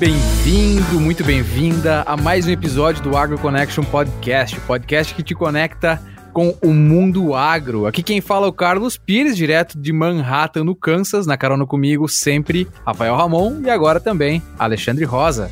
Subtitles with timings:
[0.00, 5.34] bem-vindo, muito bem-vinda a mais um episódio do Agro Connection Podcast, o podcast que te
[5.34, 6.00] conecta
[6.32, 7.84] com o mundo agro.
[7.86, 12.08] Aqui quem fala é o Carlos Pires, direto de Manhattan, no Kansas, na carona comigo
[12.08, 15.50] sempre Rafael Ramon e agora também Alexandre Rosa.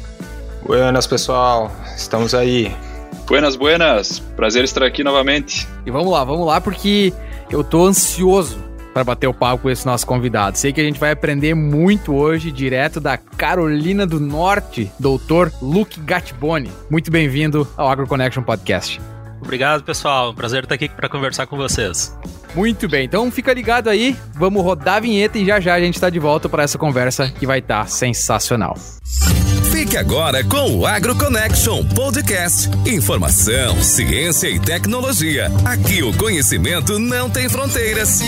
[0.65, 1.71] Buenas, pessoal.
[1.95, 2.75] Estamos aí.
[3.27, 4.19] Buenas, buenas.
[4.19, 5.69] Prazer estar aqui novamente.
[5.85, 7.13] E vamos lá, vamos lá, porque
[7.51, 8.68] eu tô ansioso
[8.99, 10.59] para bater o papo com esse nosso convidado.
[10.59, 16.01] Sei que a gente vai aprender muito hoje, direto da Carolina do Norte, doutor Luke
[16.01, 16.73] Gatboni.
[16.91, 19.01] Muito bem-vindo ao Agro Connection Podcast.
[19.41, 20.35] Obrigado, pessoal.
[20.35, 22.13] Prazer estar aqui para conversar com vocês.
[22.57, 25.95] Muito bem, então fica ligado aí, vamos rodar a vinheta e já já a gente
[25.95, 28.77] está de volta para essa conversa que vai estar tá sensacional.
[29.71, 32.69] Fique agora com o Agro Connection Podcast.
[32.85, 35.53] Informação, ciência e tecnologia.
[35.65, 38.21] Aqui o conhecimento não tem fronteiras.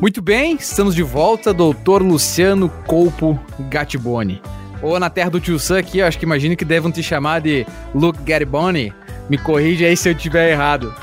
[0.00, 3.36] Muito bem, estamos de volta, doutor Luciano Colpo
[3.68, 4.40] Gatiboni.
[4.80, 7.66] Ou na terra do tio Sam aqui, acho que imagino que devem te chamar de
[7.92, 8.94] Luke Gatiboni.
[9.28, 10.94] Me corrige aí se eu estiver errado.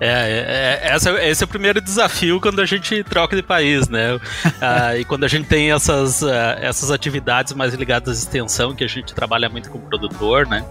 [0.00, 4.18] É, é, é, esse é o primeiro desafio quando a gente troca de país, né?
[4.62, 8.82] ah, e quando a gente tem essas, uh, essas atividades mais ligadas à extensão, que
[8.82, 10.64] a gente trabalha muito com o produtor, né?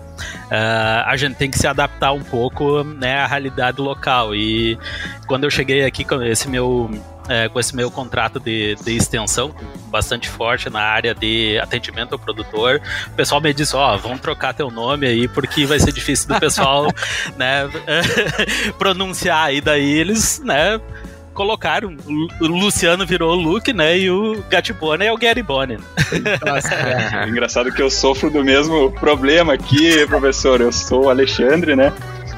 [0.48, 4.34] Uh, a gente tem que se adaptar um pouco né, à realidade local.
[4.34, 4.80] E
[5.28, 6.90] quando eu cheguei aqui com esse meu
[7.28, 9.54] é, com esse meu contrato de, de extensão
[9.88, 14.20] bastante forte na área de atendimento ao produtor, o pessoal me disse, ó, oh, vamos
[14.20, 16.88] trocar teu nome aí porque vai ser difícil do pessoal,
[17.38, 17.70] né,
[18.78, 20.80] pronunciar e daí eles, né,
[21.34, 21.96] colocaram.
[22.40, 23.98] O Luciano virou o Luke, né?
[23.98, 25.78] E o Gatibone é o Gary Bone.
[26.46, 27.28] Nossa, é.
[27.28, 30.62] Engraçado que eu sofro do mesmo problema aqui, professor.
[30.62, 31.92] Eu sou o Alexandre, né?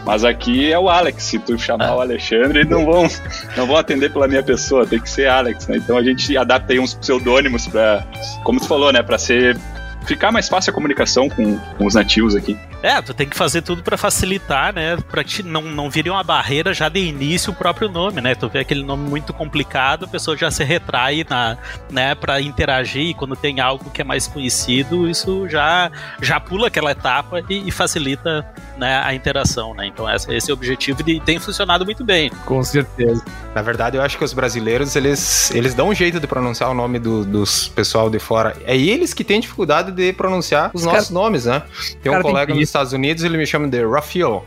[0.05, 1.23] Mas aqui é o Alex.
[1.23, 1.95] Se tu chamar ah.
[1.95, 3.07] o Alexandre, não vão,
[3.55, 5.77] não vão atender pela minha pessoa, tem que ser Alex, né?
[5.77, 8.05] Então a gente adapta aí uns pseudônimos para,
[8.43, 9.57] como tu falou, né, para ser
[10.05, 12.57] ficar mais fácil a comunicação com, com os nativos aqui.
[12.83, 14.97] É, tu tem que fazer tudo para facilitar, né?
[15.09, 18.35] Pra que não, não vire uma barreira já de início o próprio nome, né?
[18.35, 21.57] Tu vê aquele nome muito complicado, a pessoa já se retrai na,
[21.89, 25.89] né, pra interagir e quando tem algo que é mais conhecido, isso já,
[26.21, 28.45] já pula aquela etapa e, e facilita
[28.77, 29.87] né, a interação, né?
[29.87, 32.29] Então esse, esse é o objetivo e tem funcionado muito bem.
[32.45, 33.23] Com certeza.
[33.55, 36.73] Na verdade, eu acho que os brasileiros, eles, eles dão um jeito de pronunciar o
[36.73, 38.57] nome do, dos pessoal de fora.
[38.65, 41.13] É eles que têm dificuldade de pronunciar os, os nossos cara...
[41.13, 41.61] nomes, né?
[42.01, 44.43] Tem um colega nos Estados Unidos, ele me chama de Rafael.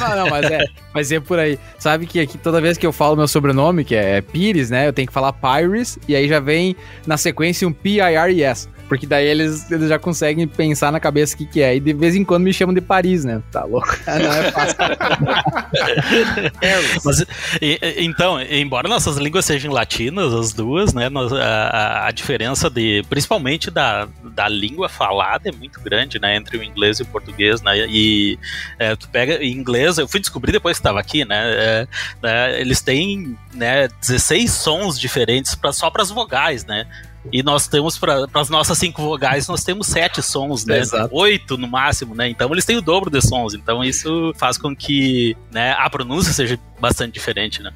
[0.00, 1.56] não, não, mas é, mas é por aí.
[1.78, 4.88] Sabe que aqui toda vez que eu falo meu sobrenome, que é Pires, né?
[4.88, 6.74] Eu tenho que falar Pires, e aí já vem
[7.06, 8.68] na sequência um P-I-R-E-S.
[8.92, 11.74] Porque daí eles, eles já conseguem pensar na cabeça o que, que é.
[11.74, 13.42] E de vez em quando me chamam de Paris, né?
[13.50, 13.88] Tá louco.
[14.06, 14.76] Não é fácil.
[17.02, 17.24] Mas,
[17.62, 21.08] e, então, embora nossas línguas sejam latinas, as duas, né?
[21.40, 26.36] A, a, diferença de, principalmente da, da língua falada é muito grande, né?
[26.36, 27.86] Entre o inglês e o português, né?
[27.88, 28.38] E
[28.78, 31.40] é, tu pega em inglês, eu fui descobrir depois que estava aqui, né?
[31.46, 31.88] É,
[32.22, 32.60] né?
[32.60, 36.86] Eles têm né, 16 sons diferentes pra, só para as vogais, né?
[37.30, 40.78] E nós temos, para as nossas cinco vogais, nós temos sete sons, né?
[40.78, 41.14] Exato.
[41.14, 42.28] Oito no máximo, né?
[42.28, 43.54] Então eles têm o dobro de sons.
[43.54, 47.72] Então isso faz com que né, a pronúncia seja bastante diferente, né?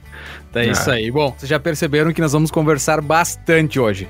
[0.51, 1.11] Então é isso aí.
[1.11, 4.09] Bom, vocês já perceberam que nós vamos conversar bastante hoje.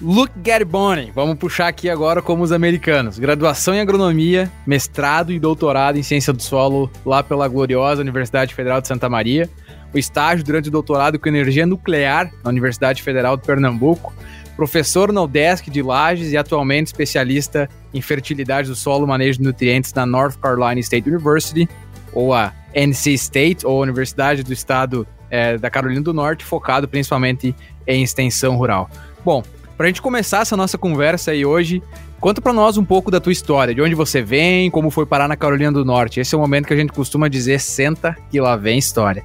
[0.00, 3.18] Luke Garbone, vamos puxar aqui agora como os americanos.
[3.18, 8.80] Graduação em agronomia, mestrado e doutorado em ciência do solo lá pela gloriosa Universidade Federal
[8.80, 9.48] de Santa Maria.
[9.94, 14.12] O estágio durante o doutorado com energia nuclear na Universidade Federal de Pernambuco
[14.56, 19.92] professor no UDESC de Lages e atualmente especialista em fertilidade do solo manejo de nutrientes
[19.92, 21.68] na North Carolina State University,
[22.12, 27.54] ou a NC State, ou Universidade do Estado é, da Carolina do Norte, focado principalmente
[27.86, 28.88] em extensão rural.
[29.24, 29.42] Bom,
[29.76, 31.82] para a gente começar essa nossa conversa aí hoje,
[32.20, 35.26] conta para nós um pouco da tua história, de onde você vem, como foi parar
[35.26, 36.20] na Carolina do Norte.
[36.20, 39.24] Esse é o momento que a gente costuma dizer, senta que lá vem história.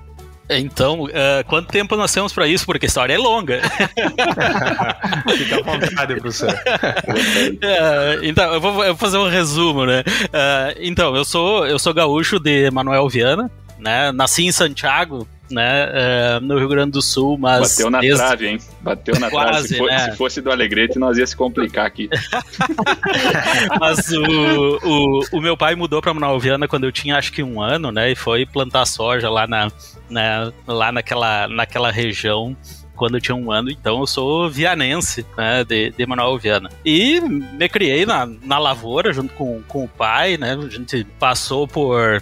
[0.50, 1.10] Então, uh,
[1.48, 2.66] quanto tempo nós temos para isso?
[2.66, 3.62] Porque a história é longa.
[5.38, 6.50] Fica à vontade, professor.
[6.52, 10.00] Uh, então, eu vou, eu vou, fazer um resumo, né?
[10.00, 14.12] Uh, então, eu sou, eu sou gaúcho de Manuel Viana, né?
[14.12, 17.72] Nasci em Santiago, né, no Rio Grande do Sul, mas...
[17.72, 18.18] Bateu na desde...
[18.18, 18.60] trave, hein?
[18.82, 19.68] Bateu na Quase, trave.
[19.68, 20.12] Se, for, né?
[20.12, 22.10] se, fosse do Alegrete, nós ia se complicar aqui.
[23.80, 27.44] mas o, o, o, meu pai mudou para Manuel Viana quando eu tinha acho que
[27.44, 29.72] um ano, né, e foi plantar soja lá na,
[30.10, 32.56] né, lá naquela, naquela região
[33.00, 36.70] quando eu tinha um ano, então eu sou vianense, né, de, de Manuel Viana.
[36.84, 41.66] E me criei na, na lavoura junto com, com o pai, né, a gente passou
[41.66, 42.22] por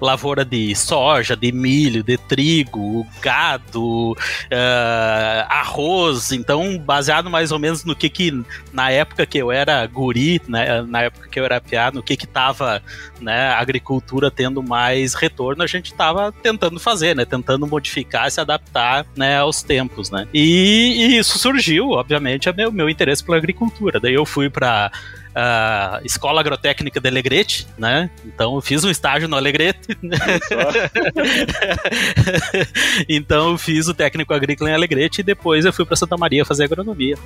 [0.00, 6.32] lavoura de soja, de milho, de trigo, gado, uh, arroz.
[6.32, 10.82] Então, baseado mais ou menos no que que na época que eu era guri, né,
[10.82, 12.82] na época que eu era piado, no que que tava,
[13.20, 18.40] né, a agricultura tendo mais retorno, a gente tava tentando fazer, né, tentando modificar, se
[18.40, 20.26] adaptar, né, aos tempos, né.
[20.32, 23.98] E, e isso surgiu, obviamente, é meu meu interesse pela agricultura.
[23.98, 24.90] Daí eu fui para
[25.38, 28.08] a Escola Agrotécnica de Alegrete, né?
[28.24, 29.94] Então eu fiz um estágio no Alegrete.
[33.06, 36.42] então eu fiz o técnico agrícola em Alegrete e depois eu fui para Santa Maria
[36.42, 37.18] fazer agronomia.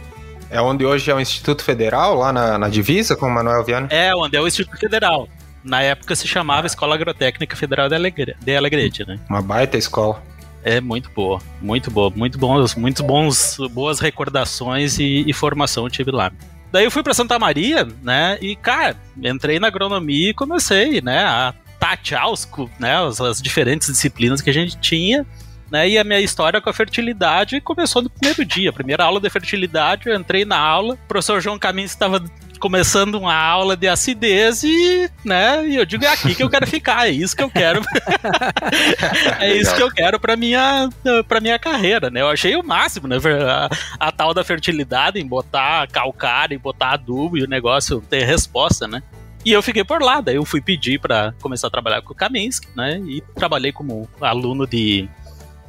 [0.50, 3.86] É onde hoje é o Instituto Federal, lá na, na divisa com o Manuel Viana?
[3.90, 5.28] É, onde é o Instituto Federal.
[5.62, 9.20] Na época se chamava Escola Agrotécnica Federal de, Alegre, de Alegrete, né?
[9.28, 10.20] Uma baita escola.
[10.64, 15.90] É muito boa, muito boa, muito bons, muito bons, boas recordações e, e formação eu
[15.90, 16.32] tive lá.
[16.72, 18.38] Daí eu fui para Santa Maria, né?
[18.40, 21.25] E, cara, entrei na agronomia e comecei, né?
[21.25, 22.46] A tatear os,
[22.78, 25.26] né, as, as diferentes disciplinas que a gente tinha.
[25.70, 28.72] Né, e a minha história com a fertilidade começou no primeiro dia.
[28.72, 32.20] Primeira aula de fertilidade, eu entrei na aula, o professor João Caminhos estava
[32.61, 36.67] começando uma aula de acidez e, né, e eu digo, é aqui que eu quero
[36.67, 37.81] ficar, é isso que eu quero.
[39.40, 40.90] é isso que eu quero para minha
[41.26, 42.20] para minha carreira, né?
[42.20, 43.17] Eu achei o máximo, né,
[43.49, 48.25] a, a tal da fertilidade em botar calcário, em botar adubo e o negócio ter
[48.25, 49.02] resposta, né?
[49.43, 52.17] E eu fiquei por lá, daí eu fui pedir para começar a trabalhar com o
[52.17, 53.00] Kaminsky, né?
[53.06, 55.08] E trabalhei como aluno de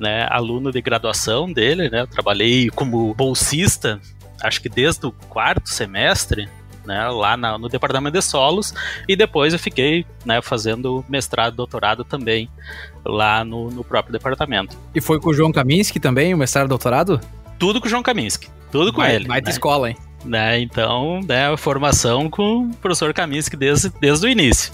[0.01, 2.01] né, aluno de graduação dele, né?
[2.01, 4.01] Eu trabalhei como bolsista,
[4.41, 6.49] acho que desde o quarto semestre,
[6.83, 8.73] né, lá na, no departamento de solos,
[9.07, 12.49] e depois eu fiquei né, fazendo mestrado, doutorado também
[13.05, 14.75] lá no, no próprio departamento.
[14.95, 17.21] E foi com o João Kaminski também, o mestrado, doutorado?
[17.59, 19.27] Tudo com o João Kaminski, tudo com vai, ele.
[19.27, 19.51] Vai né?
[19.51, 19.97] escola, hein?
[20.25, 24.73] Né, então, né, formação com o professor Kaminski desde, desde o início.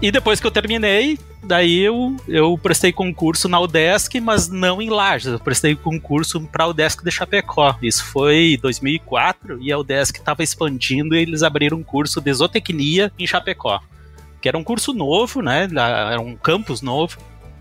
[0.00, 4.88] E depois que eu terminei, daí eu, eu prestei concurso na UDESC, mas não em
[4.88, 5.32] Lages.
[5.32, 7.76] Eu prestei concurso para a UDESC de Chapecó.
[7.82, 12.32] Isso foi em 2004 e a UDESC estava expandindo e eles abriram um curso de
[12.32, 13.80] zootecnia em Chapecó.
[14.40, 15.68] Que era um curso novo, né?
[15.72, 17.18] Era um campus novo.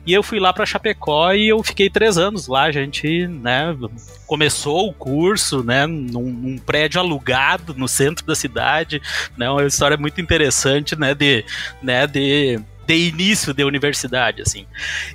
[0.07, 2.63] E eu fui lá para Chapecó e eu fiquei três anos lá.
[2.63, 3.77] A gente, né,
[4.25, 9.01] começou o curso, né, num, num, prédio alugado no centro da cidade,
[9.37, 11.43] né, uma história muito interessante, né, de,
[11.83, 12.57] né, de
[12.87, 14.65] de início de universidade, assim.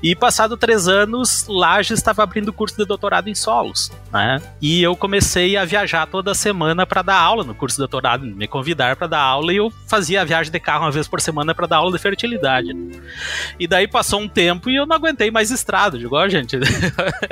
[0.02, 4.42] E passado três anos, Lages estava abrindo curso de doutorado em solos, né?
[4.60, 8.46] E eu comecei a viajar toda semana para dar aula no curso de doutorado, me
[8.46, 11.54] convidar para dar aula e eu fazia a viagem de carro uma vez por semana
[11.54, 12.68] para dar aula de fertilidade.
[13.58, 16.58] E daí passou um tempo e eu não aguentei mais estrada, digo, ó, gente,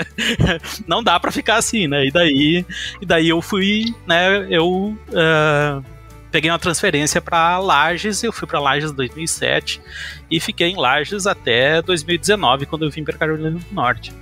[0.88, 2.06] não dá para ficar assim, né?
[2.06, 2.64] E daí,
[2.98, 5.84] e daí eu fui, né, eu uh,
[6.30, 9.80] peguei uma transferência para Lages, eu fui para Lages em 2007
[10.30, 14.12] e fiquei em Lages até 2019, quando eu vim para Carolina do Norte.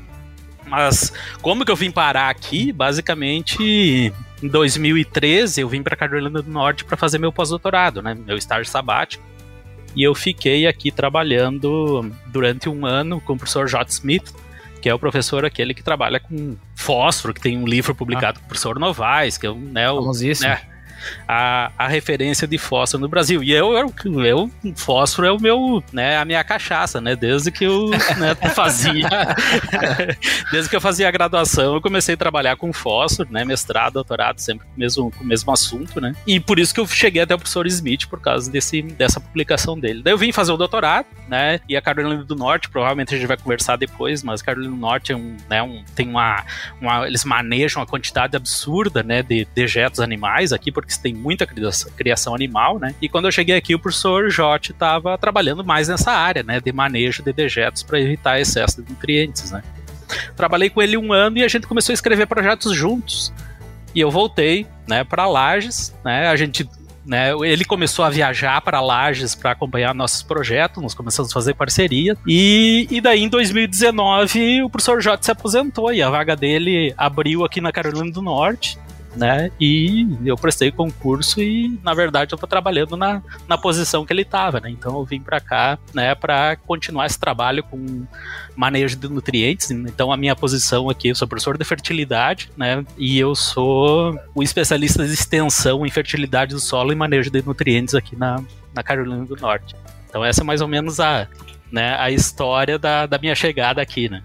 [0.66, 2.72] Mas como que eu vim parar aqui?
[2.72, 4.12] Basicamente,
[4.42, 8.70] em 2013 eu vim para Carolina do Norte para fazer meu pós-doutorado, né, meu estágio
[8.70, 9.24] sabático.
[9.96, 13.90] E eu fiquei aqui trabalhando durante um ano com o professor J.
[13.90, 14.32] Smith,
[14.80, 18.40] que é o professor aquele que trabalha com fósforo, que tem um livro publicado ah.
[18.40, 20.60] com o professor Novaes, que é, né, o, né,
[21.26, 23.42] a, a referência de fósforo no Brasil.
[23.42, 23.92] E eu, eu,
[24.24, 27.14] eu fósforo é o meu, né, a minha cachaça, né?
[27.16, 29.08] Desde que eu né, fazia,
[30.50, 33.44] desde que eu fazia a graduação, eu comecei a trabalhar com fósforo, né?
[33.44, 36.14] Mestrado, doutorado, sempre com o mesmo, com o mesmo assunto, né?
[36.26, 39.78] E por isso que eu cheguei até o professor Smith por causa desse, dessa publicação
[39.78, 40.02] dele.
[40.02, 41.60] Daí eu vim fazer o doutorado, né?
[41.68, 45.12] E a Carolina do Norte, provavelmente a gente vai conversar depois, mas Carolina do Norte
[45.12, 46.44] é um, né, um, tem uma,
[46.80, 52.34] uma, eles manejam uma quantidade absurda, né, de dejetos animais aqui, porque tem muita criação,
[52.34, 52.94] animal, né?
[53.00, 56.72] E quando eu cheguei aqui, o professor Jote estava trabalhando mais nessa área, né, de
[56.72, 59.62] manejo de dejetos para evitar excesso de nutrientes, né?
[60.36, 63.32] Trabalhei com ele um ano e a gente começou a escrever projetos juntos.
[63.94, 66.28] E eu voltei, né, para Lages, né?
[66.28, 66.68] A gente
[67.08, 71.54] né, ele começou a viajar para Lages para acompanhar nossos projetos, nós começamos a fazer
[71.54, 72.14] parceria.
[72.26, 77.44] E, e daí em 2019 o professor J se aposentou e a vaga dele abriu
[77.44, 78.78] aqui na Carolina do Norte
[79.18, 79.50] né?
[79.60, 84.24] E eu prestei concurso e, na verdade, eu tô trabalhando na, na posição que ele
[84.24, 84.70] tava, né?
[84.70, 88.06] Então eu vim para cá, né, para continuar esse trabalho com
[88.56, 89.70] manejo de nutrientes.
[89.70, 92.84] Então a minha posição aqui, eu sou professor de fertilidade, né?
[92.96, 97.94] E eu sou o especialista de extensão em fertilidade do solo e manejo de nutrientes
[97.94, 99.74] aqui na, na Carolina do Norte.
[100.08, 101.26] Então essa é mais ou menos a,
[101.72, 104.22] né, a história da, da minha chegada aqui, né?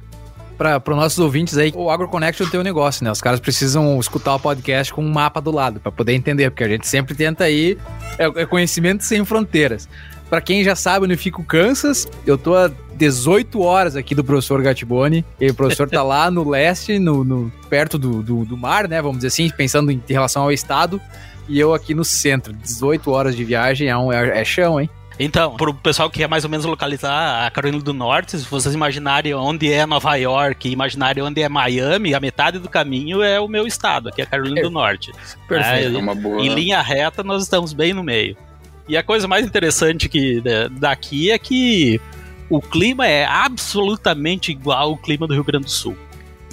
[0.57, 3.11] Para os nossos ouvintes aí, o AgroConnection tem um negócio, né?
[3.11, 6.63] Os caras precisam escutar o podcast com um mapa do lado para poder entender, porque
[6.63, 7.77] a gente sempre tenta aí
[8.17, 9.87] é, é conhecimento sem fronteiras.
[10.29, 14.23] Para quem já sabe onde fica o Kansas, eu tô a 18 horas aqui do
[14.23, 15.25] professor Gatiboni.
[15.39, 19.01] E o professor tá lá no leste, no, no perto do, do, do, mar, né?
[19.01, 21.01] Vamos dizer assim, pensando em relação ao estado.
[21.47, 22.53] E eu aqui no centro.
[22.53, 24.89] 18 horas de viagem é, um, é, é chão, hein?
[25.19, 28.45] Então, para o pessoal que quer mais ou menos localizar a Carolina do Norte, se
[28.49, 33.39] vocês imaginarem onde é Nova York, imaginarem onde é Miami, a metade do caminho é
[33.39, 34.63] o meu estado, aqui é a Carolina é.
[34.63, 35.11] do Norte.
[35.47, 35.95] Perfeito.
[35.95, 36.41] É, uma boa...
[36.41, 38.35] Em linha reta, nós estamos bem no meio.
[38.87, 42.01] E a coisa mais interessante que né, daqui é que
[42.49, 45.95] o clima é absolutamente igual ao clima do Rio Grande do Sul.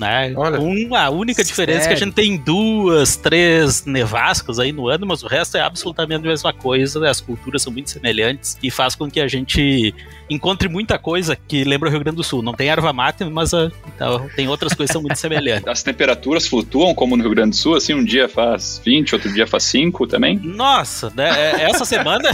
[0.01, 0.33] Né?
[0.37, 0.59] Olha,
[0.99, 1.95] a única diferença sério?
[1.95, 5.61] é que a gente tem duas, três nevascas aí no ano, mas o resto é
[5.61, 9.95] absolutamente a mesma coisa, as culturas são muito semelhantes e faz com que a gente
[10.31, 12.43] encontre muita coisa que lembra o Rio Grande do Sul.
[12.43, 15.67] Não tem erva mate, mas uh, então, tem outras coisas que são muito semelhantes.
[15.67, 19.33] As temperaturas flutuam como no Rio Grande do Sul, assim, um dia faz 20, outro
[19.33, 20.39] dia faz 5 também?
[20.39, 21.29] Nossa, né?
[21.29, 22.31] É, essa semana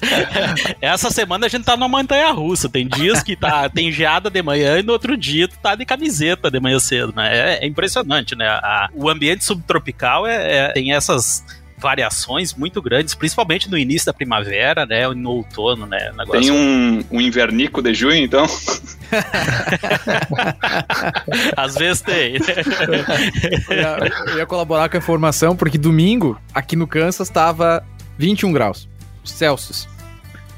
[0.80, 2.68] essa semana a gente tá numa montanha russa.
[2.68, 5.84] Tem dias que tá, tem geada de manhã e no outro dia tu tá de
[5.84, 7.58] camiseta de manhã cedo, né?
[7.58, 8.46] É, é impressionante, né?
[8.48, 11.44] A, o ambiente subtropical é, é, tem essas
[11.80, 15.08] variações muito grandes, principalmente no início da primavera, né?
[15.08, 16.12] No outono, né?
[16.16, 16.40] Negócio...
[16.40, 18.44] Tem um, um invernico de junho, então?
[21.56, 22.34] Às vezes tem.
[23.68, 23.96] eu, ia,
[24.28, 27.84] eu ia colaborar com a informação, porque domingo, aqui no Kansas, estava
[28.18, 28.88] 21 graus
[29.24, 29.88] Celsius.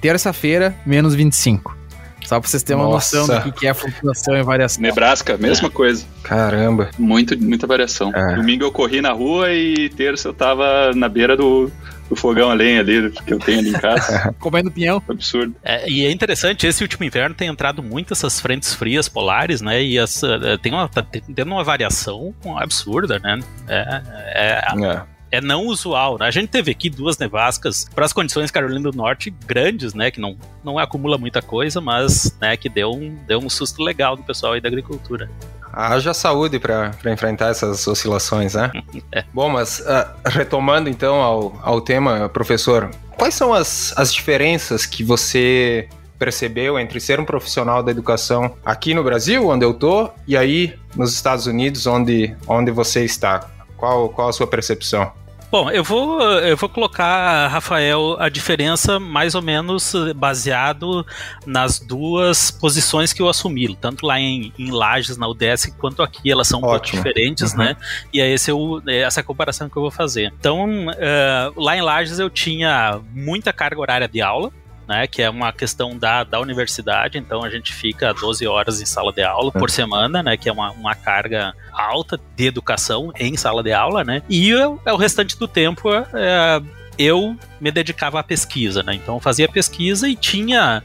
[0.00, 1.82] Terça-feira, menos 25.
[2.25, 3.19] Só pra vocês terem uma Nossa.
[3.19, 4.83] noção do que é a flutuação e variação.
[4.83, 5.71] Nebraska, mesma é.
[5.71, 6.05] coisa.
[6.23, 6.91] Caramba.
[6.99, 8.12] Muito, muita variação.
[8.14, 8.37] É.
[8.37, 11.71] Domingo eu corri na rua e terça eu tava na beira do,
[12.09, 14.35] do fogão a lenha ali que eu tenho ali em casa.
[14.38, 15.02] Comendo pinhão.
[15.09, 15.55] Absurdo.
[15.62, 19.83] É, e é interessante, esse último inverno tem entrado muito essas frentes frias polares, né?
[19.83, 23.41] E as, eh, tem uma, tá tendo uma variação absurda, né?
[23.69, 24.02] É,
[24.35, 26.27] é, é é não usual, né?
[26.27, 30.11] A gente teve aqui duas nevascas para as condições Carolina do Norte grandes, né?
[30.11, 34.15] Que não, não acumula muita coisa, mas né, que deu um, deu um susto legal
[34.15, 35.31] do pessoal aí da agricultura.
[35.73, 38.71] Haja saúde para enfrentar essas oscilações, né?
[39.11, 39.25] é.
[39.33, 45.03] Bom, mas uh, retomando então ao, ao tema, professor, quais são as, as diferenças que
[45.03, 50.37] você percebeu entre ser um profissional da educação aqui no Brasil, onde eu tô, e
[50.37, 53.49] aí nos Estados Unidos, onde, onde você está?
[53.79, 55.11] Qual, qual a sua percepção?
[55.52, 61.04] Bom, eu vou, eu vou colocar, Rafael, a diferença mais ou menos baseado
[61.44, 66.32] nas duas posições que eu assumi, tanto lá em, em Lages, na UDS, quanto aqui,
[66.32, 67.59] elas são um pouco diferentes, uhum.
[67.59, 67.76] né?
[68.14, 70.32] E é esse eu, é essa comparação que eu vou fazer.
[70.38, 74.50] Então, uh, lá em Lages eu tinha muita carga horária de aula,
[74.93, 78.85] né, que é uma questão da, da universidade, então a gente fica 12 horas em
[78.85, 79.73] sala de aula por é.
[79.73, 84.23] semana, né, que é uma, uma carga alta de educação em sala de aula, né,
[84.29, 86.61] e eu, o restante do tempo é,
[86.99, 90.83] eu me dedicava à pesquisa, né, então eu fazia pesquisa e tinha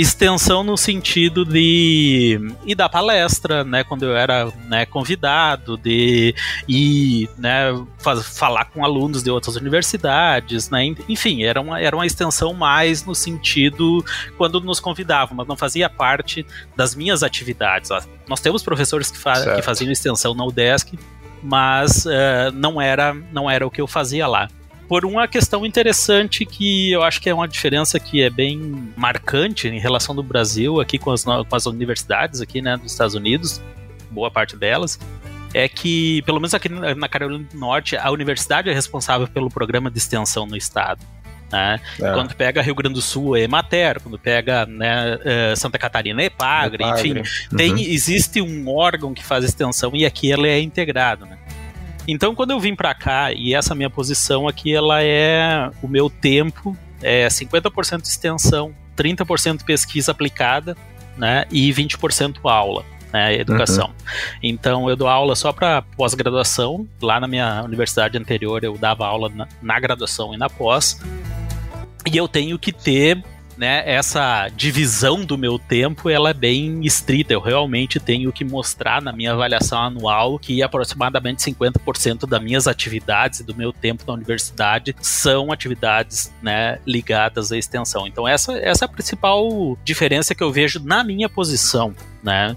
[0.00, 6.34] extensão no sentido de ir dar palestra, né, quando eu era né, convidado, de
[6.66, 7.66] ir né,
[7.98, 13.14] falar com alunos de outras universidades, né, enfim, era uma, era uma extensão mais no
[13.14, 14.02] sentido
[14.38, 17.90] quando nos convidavam, mas não fazia parte das minhas atividades.
[18.26, 20.98] Nós temos professores que, fa que faziam extensão na UDESC,
[21.42, 24.48] mas uh, não, era, não era o que eu fazia lá
[24.90, 29.68] por uma questão interessante que eu acho que é uma diferença que é bem marcante
[29.68, 33.62] em relação do Brasil aqui com as, com as universidades aqui, né, dos Estados Unidos,
[34.10, 34.98] boa parte delas,
[35.54, 39.92] é que, pelo menos aqui na Carolina do Norte, a universidade é responsável pelo programa
[39.92, 41.06] de extensão no estado.
[41.52, 41.80] Né?
[42.00, 42.12] É.
[42.12, 46.26] Quando pega Rio Grande do Sul é Emater, quando pega né, eh, Santa Catarina é
[46.26, 47.56] Epagre, enfim, uhum.
[47.56, 51.26] tem, existe um órgão que faz extensão e aqui ela é integrado.
[51.26, 51.38] Né?
[52.06, 56.08] Então, quando eu vim para cá, e essa minha posição aqui, ela é o meu
[56.08, 60.76] tempo, é 50% extensão, 30% pesquisa aplicada,
[61.16, 62.84] né, e 20% aula.
[63.12, 63.86] Né, educação.
[63.86, 64.38] Uhum.
[64.40, 66.86] Então eu dou aula só para pós-graduação.
[67.02, 71.00] Lá na minha universidade anterior eu dava aula na, na graduação e na pós.
[72.06, 73.20] E eu tenho que ter
[73.60, 77.34] né, essa divisão do meu tempo ela é bem estrita.
[77.34, 83.40] Eu realmente tenho que mostrar na minha avaliação anual que aproximadamente 50% das minhas atividades
[83.40, 88.06] e do meu tempo na universidade são atividades né, ligadas à extensão.
[88.06, 92.56] Então essa, essa é a principal diferença que eu vejo na minha posição, né?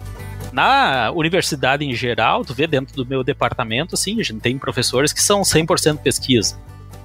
[0.53, 5.11] Na universidade em geral, tu vê dentro do meu departamento, sim, a gente tem professores
[5.11, 6.55] que são 100% pesquisa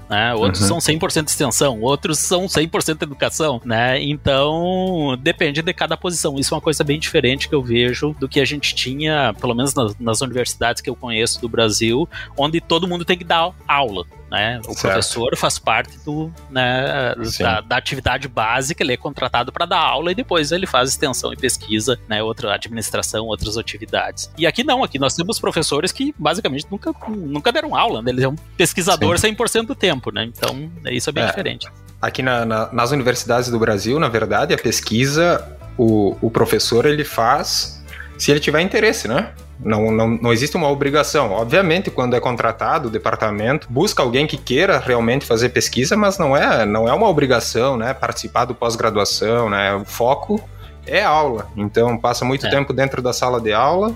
[0.09, 0.35] né?
[0.35, 0.81] Outros uhum.
[0.81, 4.03] são 100% extensão, outros são 100% educação, né?
[4.03, 6.39] Então, depende de cada posição.
[6.39, 9.55] Isso é uma coisa bem diferente que eu vejo do que a gente tinha, pelo
[9.55, 13.53] menos nas, nas universidades que eu conheço do Brasil, onde todo mundo tem que dar
[13.67, 14.05] aula.
[14.31, 14.61] Né?
[14.61, 14.83] O certo.
[14.83, 20.13] professor faz parte do, né, da, da, atividade básica, ele é contratado para dar aula
[20.13, 24.31] e depois ele faz extensão e pesquisa, né, outra administração, outras atividades.
[24.37, 28.11] E aqui não, aqui nós temos professores que basicamente nunca, nunca deram aula, né?
[28.11, 29.35] eles é um pesquisador Sim.
[29.35, 30.25] 100% do tempo, né?
[30.25, 31.27] Então isso é bem é.
[31.27, 31.69] diferente.
[32.01, 37.05] Aqui na, na, nas universidades do Brasil, na verdade, a pesquisa, o, o professor ele
[37.05, 37.78] faz
[38.19, 39.31] se ele tiver interesse, né?
[39.61, 41.33] Não, não, não existe uma obrigação.
[41.33, 46.37] Obviamente, quando é contratado, o departamento busca alguém que queira realmente fazer pesquisa, mas não
[46.37, 47.93] é, não é uma obrigação, né?
[47.95, 49.75] Participar do pós-graduação, né?
[49.75, 50.41] O foco
[50.87, 51.49] é aula.
[51.57, 52.51] Então, passa muito é.
[52.51, 53.95] tempo dentro da sala de aula.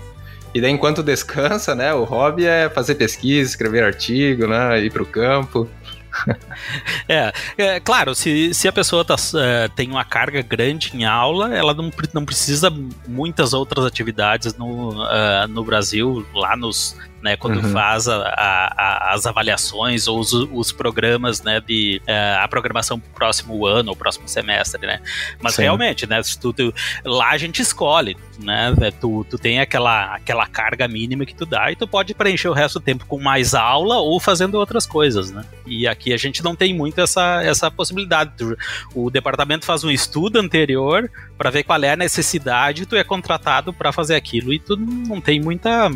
[0.55, 1.95] E daí, enquanto descansa, né?
[1.95, 4.81] O hobby é fazer pesquisa, escrever artigo, né?
[4.81, 5.69] Ir para o campo.
[7.09, 11.55] É, é, claro, se, se a pessoa tá, é, tem uma carga grande em aula,
[11.55, 12.73] ela não, não precisa
[13.07, 17.73] muitas outras atividades no, uh, no Brasil, lá nos né, quando uhum.
[17.73, 23.11] faz a, a, as avaliações ou os, os programas, né, de uh, a programação pro
[23.11, 25.01] próximo ano ou próximo semestre, né?
[25.41, 25.63] Mas Sim.
[25.63, 26.75] realmente, né, tu, tu,
[27.05, 28.75] lá a gente escolhe, né?
[29.01, 32.53] Tu, tu tem aquela, aquela carga mínima que tu dá e tu pode preencher o
[32.53, 35.45] resto do tempo com mais aula ou fazendo outras coisas, né?
[35.67, 38.33] E aqui a gente não tem muito essa, essa possibilidade.
[38.95, 43.73] O departamento faz um estudo anterior para ver qual é a necessidade, tu é contratado
[43.73, 45.89] para fazer aquilo e tu não tem muita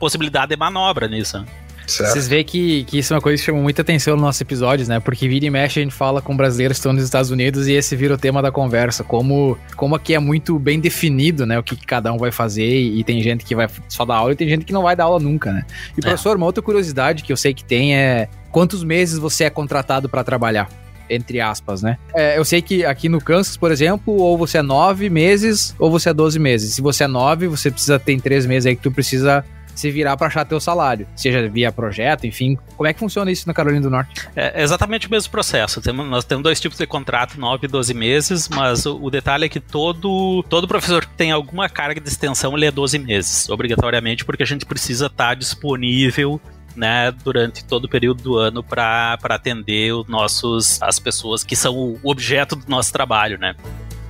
[0.00, 1.44] possibilidade de manobra nisso.
[1.86, 2.12] Certo.
[2.12, 4.86] Vocês veem que, que isso é uma coisa que chama muita atenção nos nossos episódios,
[4.86, 5.00] né?
[5.00, 7.72] Porque vira e mexe a gente fala com brasileiros que estão nos Estados Unidos e
[7.72, 9.02] esse vira o tema da conversa.
[9.02, 11.58] Como, como aqui é muito bem definido, né?
[11.58, 14.16] O que, que cada um vai fazer e, e, tem gente que vai só dar
[14.16, 15.64] aula e tem gente que não vai dar aula nunca, né?
[15.96, 16.02] E, é.
[16.02, 20.08] professor, uma outra curiosidade que eu sei que tem é quantos meses você é contratado
[20.08, 20.68] para trabalhar?
[21.12, 21.98] entre aspas, né?
[22.14, 25.90] É, eu sei que aqui no Kansas, por exemplo, ou você é nove meses ou
[25.90, 26.72] você é doze meses.
[26.72, 30.16] Se você é nove, você precisa ter três meses aí que tu precisa se virar
[30.16, 32.58] para achar teu salário, seja via projeto, enfim.
[32.76, 34.28] Como é que funciona isso na Carolina do Norte?
[34.34, 35.80] É exatamente o mesmo processo.
[35.80, 39.46] Temos, nós temos dois tipos de contrato, 9 e 12 meses, mas o, o, detalhe
[39.46, 43.48] é que todo, todo professor que tem alguma carga de extensão, ele é 12 meses,
[43.48, 46.40] obrigatoriamente, porque a gente precisa estar disponível
[46.76, 51.76] né, durante todo o período do ano para atender os nossos, as pessoas que são
[51.76, 53.54] o objeto do nosso trabalho, né.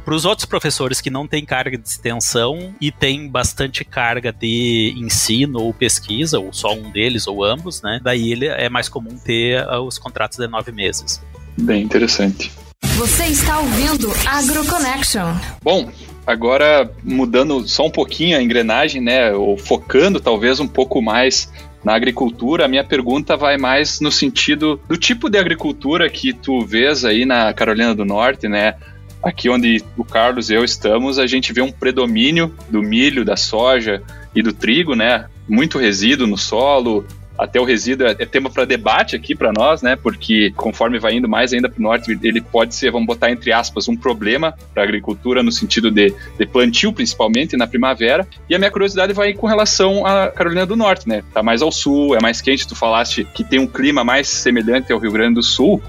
[0.04, 4.94] Para os outros professores que não têm carga de extensão e têm bastante carga de
[4.96, 8.00] ensino ou pesquisa, ou só um deles ou ambos, né?
[8.02, 11.22] Daí ele é mais comum ter uh, os contratos de nove meses.
[11.56, 12.50] Bem interessante.
[12.96, 15.34] Você está ouvindo AgroConnection.
[15.62, 15.90] Bom,
[16.26, 19.32] agora mudando só um pouquinho a engrenagem, né?
[19.32, 21.50] Ou focando talvez um pouco mais
[21.84, 26.60] na agricultura, a minha pergunta vai mais no sentido do tipo de agricultura que tu
[26.64, 28.74] vês aí na Carolina do Norte, né?
[29.22, 33.36] Aqui onde o Carlos e eu estamos, a gente vê um predomínio do milho, da
[33.36, 34.02] soja
[34.34, 35.26] e do trigo, né?
[35.48, 37.04] Muito resíduo no solo,
[37.40, 39.96] até o resíduo é, tema para debate aqui para nós, né?
[39.96, 43.50] Porque conforme vai indo mais ainda para o norte, ele pode ser, vamos botar entre
[43.50, 48.28] aspas, um problema para a agricultura no sentido de, de, plantio, principalmente na primavera.
[48.48, 51.24] E a minha curiosidade vai com relação à Carolina do Norte, né?
[51.32, 52.68] Tá mais ao sul, é mais quente.
[52.68, 55.82] Tu falaste que tem um clima mais semelhante ao Rio Grande do Sul.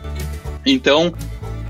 [0.66, 1.14] Então,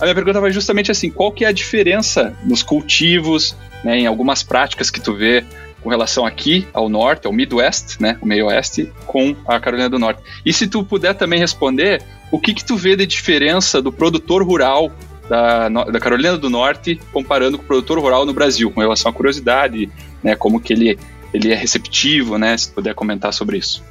[0.02, 4.08] a minha pergunta vai justamente assim: qual que é a diferença nos cultivos, né, em
[4.08, 5.46] algumas práticas que tu vê
[5.82, 9.98] com relação aqui ao norte, ao Midwest, né, o meio oeste, com a Carolina do
[9.98, 10.22] Norte.
[10.46, 14.44] E se tu puder também responder, o que que tu vê de diferença do produtor
[14.44, 14.92] rural
[15.30, 19.14] da, da Carolina do Norte comparando com o produtor rural no Brasil, com relação à
[19.14, 19.90] curiosidade,
[20.24, 21.00] né, como que ele,
[21.34, 23.84] ele é receptivo, né, se tu puder comentar sobre isso.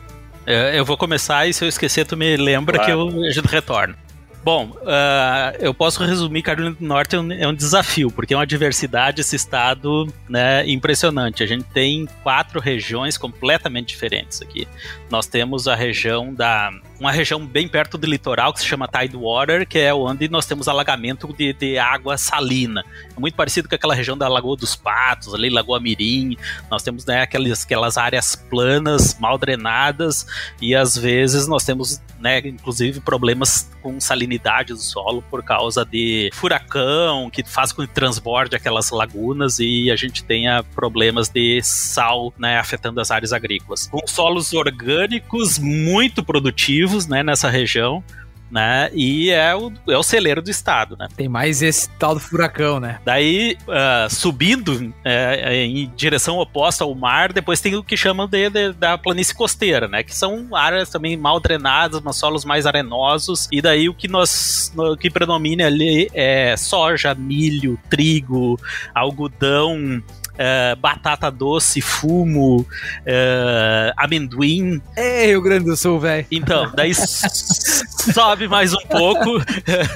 [0.47, 3.09] É, eu vou começar e se eu esquecer, tu me lembra claro.
[3.09, 3.97] que eu, a gente retorna.
[4.43, 8.37] Bom, uh, eu posso resumir Carolina do Norte é um, é um, desafio, porque é
[8.37, 11.43] uma diversidade esse estado né, impressionante.
[11.43, 14.67] A gente tem quatro regiões completamente diferentes aqui.
[15.11, 19.67] Nós temos a região da uma região bem perto do litoral que se chama Tidewater,
[19.67, 22.85] que é onde nós temos alagamento de, de, água salina.
[23.17, 26.37] É muito parecido com aquela região da Lagoa dos Patos, ali Lagoa Mirim.
[26.71, 30.27] Nós temos né, aquelas, aquelas áreas planas, mal drenadas,
[30.61, 36.31] e às vezes nós temos, né, inclusive, problemas com salinidade do solo por causa de
[36.33, 42.33] furacão que faz com que transborde aquelas lagunas e a gente tenha problemas de sal
[42.39, 43.89] né, afetando as áreas agrícolas.
[43.89, 48.03] Com solos orgânicos muito produtivos né, nessa região
[48.51, 48.91] né?
[48.93, 51.09] E é o, é o celeiro do estado, né?
[51.17, 52.99] Tem mais esse tal do furacão, né?
[53.05, 58.27] Daí, uh, subindo é, é, em direção oposta ao mar, depois tem o que chamam
[58.27, 60.03] de, de, da planície costeira, né?
[60.03, 63.49] Que são áreas também mal drenadas, mas solos mais arenosos.
[63.53, 68.59] E daí o que nós, o que predomina ali é soja, milho, trigo,
[68.95, 70.03] algodão,
[70.35, 74.81] uh, batata doce, fumo, uh, amendoim.
[74.97, 76.27] É, Rio Grande do Sul, velho.
[76.31, 79.39] Então, daí sobe mais um pouco.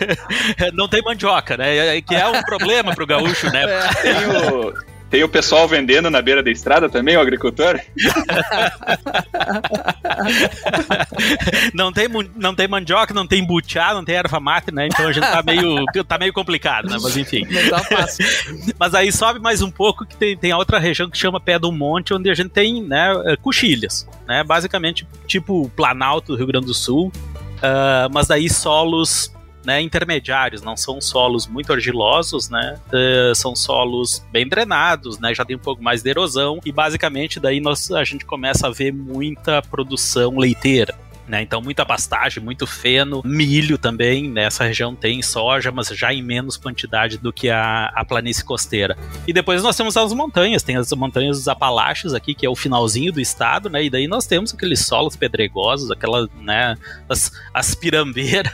[0.75, 2.01] Não tem mandioca, né?
[2.03, 3.64] Que é um problema pro gaúcho, né?
[4.03, 7.81] Tem o tem o pessoal vendendo na beira da estrada também, o agricultor?
[11.72, 14.88] não, tem, não tem mandioca, não tem butiá, não tem erva mate, né?
[14.88, 16.96] Então a gente tá meio, tá meio complicado, né?
[17.00, 17.46] Mas enfim.
[17.48, 18.27] Não tá fácil.
[18.77, 21.61] Mas aí sobe mais um pouco que tem, tem a outra região que chama Pé
[21.61, 24.42] do Monte, onde a gente tem né, eh, coxilhas, né?
[24.42, 27.12] Basicamente tipo Planalto do Rio Grande do Sul.
[27.59, 29.33] Uh, mas daí solos
[29.64, 32.79] né, intermediários, não são solos muito argilosos, né?
[32.88, 35.35] Uh, são solos bem drenados, né?
[35.35, 38.70] Já tem um pouco mais de erosão e basicamente daí nós, a gente começa a
[38.70, 41.03] ver muita produção leiteira.
[41.26, 41.40] Né?
[41.42, 44.28] Então, muita pastagem, muito feno, milho também.
[44.28, 48.96] Nessa região tem soja, mas já em menos quantidade do que a, a planície costeira.
[49.26, 52.54] E depois nós temos as montanhas, tem as montanhas dos Apalaches aqui, que é o
[52.54, 53.84] finalzinho do estado, né?
[53.84, 56.76] E daí nós temos aqueles solos pedregosos, aquela, né?
[57.08, 58.52] As, as pirambeiras,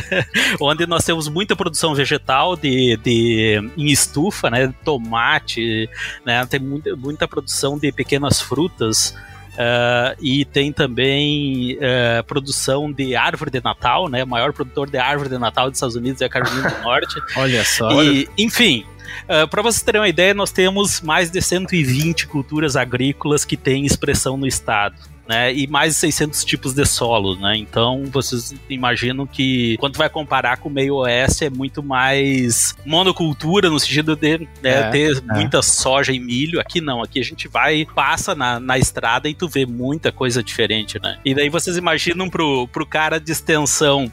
[0.60, 4.72] onde nós temos muita produção vegetal de, de, em estufa, né?
[4.84, 5.88] Tomate,
[6.24, 6.46] né?
[6.46, 9.14] Tem muita, muita produção de pequenas frutas.
[9.56, 14.22] Uh, e tem também uh, produção de árvore de Natal, né?
[14.22, 17.14] O maior produtor de árvore de Natal dos Estados Unidos é a Carolina do Norte.
[17.36, 18.02] Olha só.
[18.02, 18.84] E, enfim,
[19.24, 23.84] Uh, para vocês terem uma ideia, nós temos mais de 120 culturas agrícolas que têm
[23.84, 24.96] expressão no estado
[25.28, 25.52] né?
[25.52, 27.56] E mais de 600 tipos de solos, né?
[27.56, 33.68] Então vocês imaginam que quando vai comparar com o meio oeste é muito mais monocultura
[33.68, 35.34] no sentido de né, é, ter é.
[35.34, 36.60] muita soja e milho.
[36.60, 40.42] Aqui não, aqui a gente vai, passa na, na estrada e tu vê muita coisa
[40.42, 41.18] diferente, né?
[41.24, 44.10] E daí vocês imaginam pro, pro cara de extensão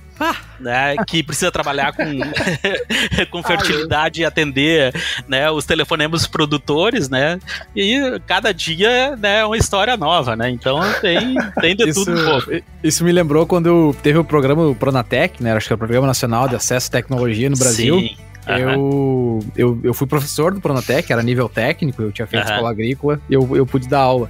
[0.59, 2.03] né, que precisa trabalhar com,
[3.29, 4.93] com fertilidade e atender
[5.27, 7.39] né, os telefonemas produtores, né?
[7.75, 10.49] E cada dia né, é uma história nova, né?
[10.49, 12.51] Então tem, tem de isso, tudo um pouco.
[12.81, 15.53] Isso me lembrou quando teve o programa Pronatec, né?
[15.53, 17.99] Acho que é o Programa Nacional de Acesso à Tecnologia no Brasil.
[17.99, 18.15] Sim.
[18.45, 22.51] Eu, eu, eu fui professor do Pronatec, era nível técnico, eu tinha feito uhum.
[22.51, 24.29] escola agrícola, e eu, eu pude dar aula.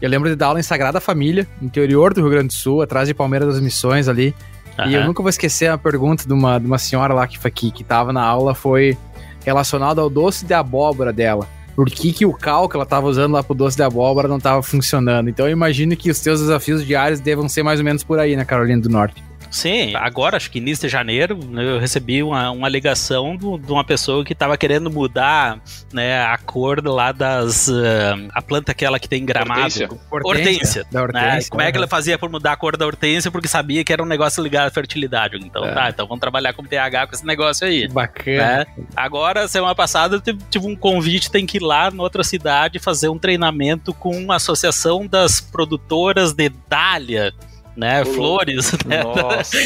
[0.00, 3.08] Eu lembro de dar aula em Sagrada Família, interior do Rio Grande do Sul, atrás
[3.08, 4.34] de Palmeiras das Missões ali.
[4.78, 4.86] Uhum.
[4.86, 7.70] E eu nunca vou esquecer a pergunta de uma, de uma senhora lá que, que,
[7.70, 8.96] que tava na aula, foi
[9.44, 11.48] relacionada ao doce de abóbora dela.
[11.74, 14.36] Por que, que o cal que ela estava usando lá pro doce de abóbora não
[14.36, 15.28] estava funcionando?
[15.28, 18.36] Então eu imagino que os teus desafios diários devam ser mais ou menos por aí
[18.36, 19.22] na Carolina do Norte.
[19.52, 23.70] Sim, agora, acho que início de janeiro, né, eu recebi uma, uma ligação do, de
[23.70, 25.60] uma pessoa que estava querendo mudar
[25.92, 27.68] né, a cor lá das.
[27.68, 29.60] Uh, a planta aquela que tem gramado.
[29.60, 29.88] Hortência.
[30.10, 30.86] Hortência.
[30.90, 31.42] Da hortência né?
[31.50, 33.30] Como é que ela fazia por mudar a cor da hortência?
[33.30, 35.36] Porque sabia que era um negócio ligado à fertilidade.
[35.36, 35.74] Então, é.
[35.74, 37.86] tá, então vamos trabalhar com pH com esse negócio aí.
[37.88, 38.58] Bacana.
[38.58, 38.66] Né?
[38.96, 42.78] Agora, semana passada, eu tive, tive um convite, tem que ir lá em outra cidade
[42.78, 47.34] fazer um treinamento com uma associação das produtoras de dália
[47.76, 48.04] né?
[48.04, 49.02] Flores, né?
[49.02, 49.56] Nossa.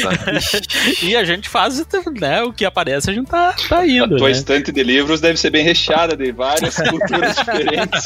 [1.03, 1.85] e a gente faz
[2.19, 4.15] né, o que aparece, a gente tá, tá indo.
[4.15, 4.31] A tua né?
[4.31, 8.03] estante de livros deve ser bem recheada de várias culturas diferentes.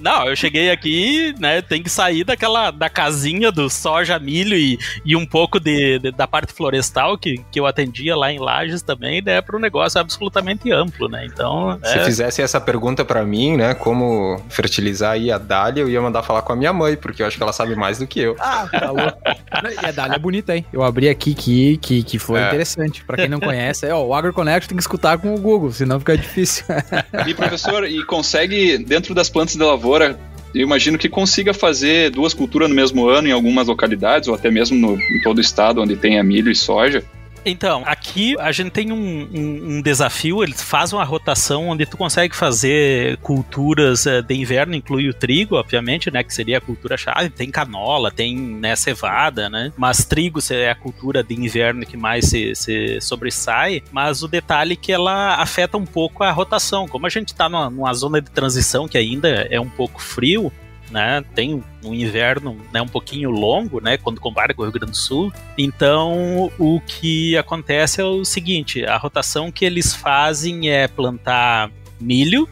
[0.00, 1.62] Não, eu cheguei aqui, né?
[1.62, 6.12] Tem que sair daquela da casinha do soja, milho e, e um pouco de, de
[6.12, 9.40] da parte florestal que, que eu atendia lá em Lages também, né?
[9.40, 11.26] Para um negócio absolutamente amplo, né?
[11.26, 11.78] Então.
[11.84, 12.04] Se é...
[12.04, 13.74] fizesse essa pergunta para mim, né?
[13.74, 17.26] Como fertilizar aí a Dália, eu ia mandar falar com a minha mãe, porque eu
[17.26, 18.36] acho que ela sabe mais do que eu.
[18.38, 19.07] Ah, falou.
[19.82, 20.64] E a Dália é bonita, hein?
[20.72, 22.46] Eu abri aqui que, que, que foi é.
[22.46, 23.04] interessante.
[23.04, 25.98] Pra quem não conhece, é, ó, o AgroConnect tem que escutar com o Google, senão
[25.98, 26.64] fica difícil.
[27.26, 30.18] e professor, e consegue, dentro das plantas de lavoura,
[30.54, 34.50] eu imagino que consiga fazer duas culturas no mesmo ano em algumas localidades, ou até
[34.50, 37.04] mesmo no, em todo o estado onde tenha milho e soja.
[37.50, 41.96] Então, aqui a gente tem um, um, um, desafio, eles fazem uma rotação onde tu
[41.96, 46.98] consegue fazer culturas eh, de inverno, inclui o trigo, obviamente, né, que seria a cultura
[46.98, 51.96] chave, tem canola, tem né, cevada, né, mas trigo é a cultura de inverno que
[51.96, 56.86] mais se, se sobressai, mas o detalhe é que ela afeta um pouco a rotação,
[56.86, 60.52] como a gente está numa, numa zona de transição que ainda é um pouco frio,
[60.90, 61.24] né?
[61.34, 63.96] Tem um inverno né, um pouquinho longo, né?
[63.96, 65.32] Quando compara com o Rio Grande do Sul.
[65.56, 71.70] Então, o que acontece é o seguinte: a rotação que eles fazem é plantar
[72.00, 72.48] milho,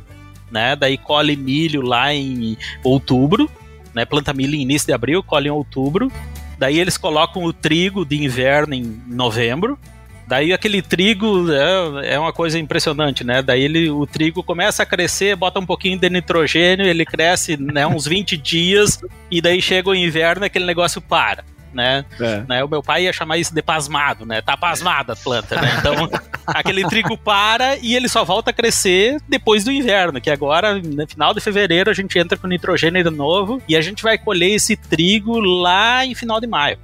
[0.51, 0.77] né?
[0.77, 3.51] Daí colhe milho lá em outubro,
[3.94, 4.05] né?
[4.05, 6.11] Planta milho em início de abril, colhe em outubro.
[6.59, 9.79] Daí eles colocam o trigo de inverno em novembro,
[10.26, 13.42] Daí aquele trigo é, é uma coisa impressionante, né?
[13.42, 17.86] Daí ele, o trigo começa a crescer, bota um pouquinho de nitrogênio, ele cresce né,
[17.86, 21.44] uns 20 dias, e daí chega o inverno e aquele negócio para.
[21.72, 22.04] né?
[22.18, 22.42] É.
[22.48, 22.64] né?
[22.64, 24.40] O meu pai ia chamar isso de pasmado, né?
[24.40, 25.76] Tá pasmada a planta, né?
[25.78, 26.10] Então,
[26.46, 31.06] aquele trigo para e ele só volta a crescer depois do inverno, que agora, no
[31.06, 34.54] final de fevereiro, a gente entra com nitrogênio de novo e a gente vai colher
[34.54, 36.78] esse trigo lá em final de maio.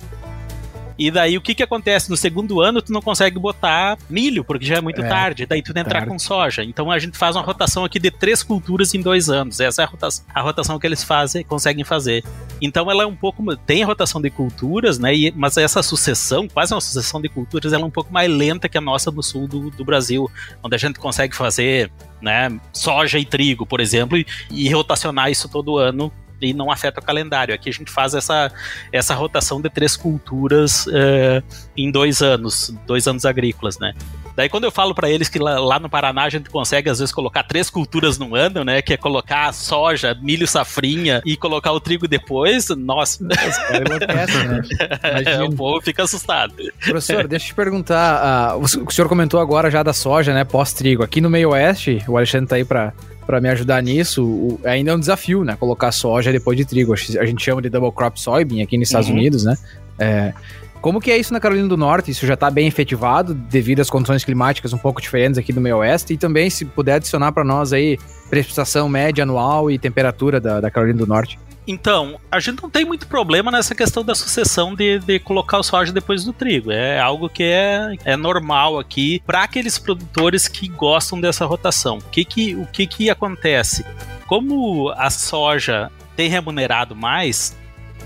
[1.07, 2.09] E daí o que que acontece?
[2.09, 5.47] No segundo ano tu não consegue botar milho, porque já é muito é, tarde.
[5.47, 6.63] Daí tu entrar com soja.
[6.63, 9.59] Então a gente faz uma rotação aqui de três culturas em dois anos.
[9.61, 12.25] Essa é a rotação, a rotação que eles fazem, conseguem fazer.
[12.61, 13.43] Então ela é um pouco.
[13.57, 15.15] Tem rotação de culturas, né?
[15.15, 18.69] E, mas essa sucessão, quase uma sucessão de culturas, ela é um pouco mais lenta
[18.69, 20.31] que a nossa no sul do, do Brasil,
[20.63, 25.49] onde a gente consegue fazer né, soja e trigo, por exemplo, e, e rotacionar isso
[25.49, 27.55] todo ano e não afeta o calendário.
[27.55, 28.51] Aqui a gente faz essa,
[28.93, 31.43] essa rotação de três culturas uh,
[31.77, 33.95] em dois anos, dois anos agrícolas, né?
[34.35, 36.99] Daí quando eu falo para eles que lá, lá, no Paraná a gente consegue às
[36.99, 38.81] vezes colocar três culturas no ano, né?
[38.81, 43.23] Que é colocar soja, milho, safrinha e colocar o trigo depois, nossa.
[43.23, 44.63] Enlouquece, né?
[45.25, 46.55] É, o povo fica assustado.
[46.81, 50.45] Professor, deixa eu te perguntar, uh, o senhor comentou agora já da soja, né?
[50.45, 51.03] Pós-trigo.
[51.03, 52.93] Aqui no meio oeste, o Alexandre tá aí para
[53.33, 55.57] para me ajudar nisso, o, ainda é um desafio, né?
[55.59, 56.93] Colocar soja depois de trigo.
[56.93, 59.15] A gente chama de double crop soybean aqui nos Estados uhum.
[59.15, 59.57] Unidos, né?
[59.99, 60.35] É,
[60.83, 62.11] como que é isso na Carolina do Norte?
[62.11, 65.79] Isso já está bem efetivado devido às condições climáticas um pouco diferentes aqui do meio
[65.79, 66.13] oeste?
[66.13, 70.71] E também, se puder adicionar para nós aí, precipitação média anual e temperatura da, da
[70.71, 71.39] Carolina do Norte.
[71.67, 75.63] Então, a gente não tem muito problema nessa questão da sucessão de, de colocar o
[75.63, 76.73] soja depois do trigo.
[76.73, 81.99] É algo que é, é normal aqui para aqueles produtores que gostam dessa rotação.
[81.99, 83.85] O que que, o que que acontece?
[84.27, 87.57] Como a soja tem remunerado mais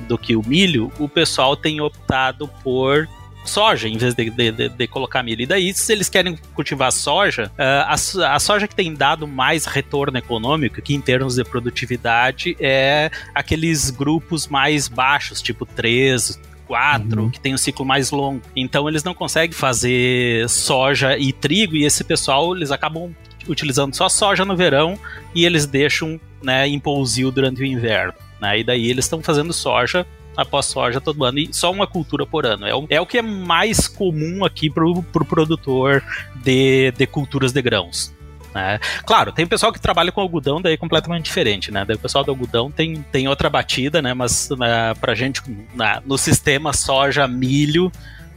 [0.07, 3.09] do que o milho, o pessoal tem optado por
[3.47, 5.43] soja em vez de, de, de, de, colocar milho.
[5.43, 9.65] E daí, se eles querem cultivar soja, uh, a, a, soja que tem dado mais
[9.65, 17.23] retorno econômico, que em termos de produtividade é aqueles grupos mais baixos, tipo 3, 4,
[17.23, 17.31] uhum.
[17.31, 18.43] que tem um ciclo mais longo.
[18.55, 23.15] Então eles não conseguem fazer soja e trigo, e esse pessoal eles acabam
[23.49, 24.99] utilizando só soja no verão
[25.35, 28.15] e eles deixam né, em pousio durante o inverno.
[28.41, 28.61] Né?
[28.61, 32.45] E daí eles estão fazendo soja após soja todo ano, e só uma cultura por
[32.45, 32.67] ano.
[32.67, 36.03] É o, é o que é mais comum aqui pro, pro produtor
[36.37, 38.15] de, de culturas de grãos.
[38.55, 38.81] Né?
[39.05, 41.85] Claro, tem pessoal que trabalha com algodão, daí é completamente diferente, né?
[41.85, 44.15] Daí o pessoal do algodão tem, tem outra batida, né?
[44.15, 45.43] Mas né, pra gente,
[45.75, 47.93] na, no sistema soja, milho,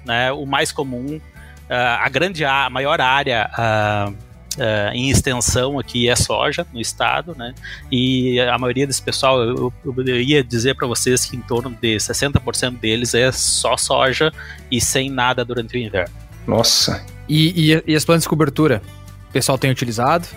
[0.05, 0.29] né?
[0.33, 1.21] O mais comum, uh,
[1.69, 4.28] a grande, a maior área uh,
[4.59, 7.53] uh, em extensão aqui é soja no estado, né?
[7.91, 11.97] E a maioria desse pessoal, eu, eu ia dizer para vocês que em torno de
[11.97, 14.31] 60% deles é só soja
[14.69, 16.13] e sem nada durante o inverno.
[16.45, 17.05] Nossa.
[17.27, 18.81] E, e, e as plantas de cobertura?
[19.29, 20.27] O pessoal tem utilizado?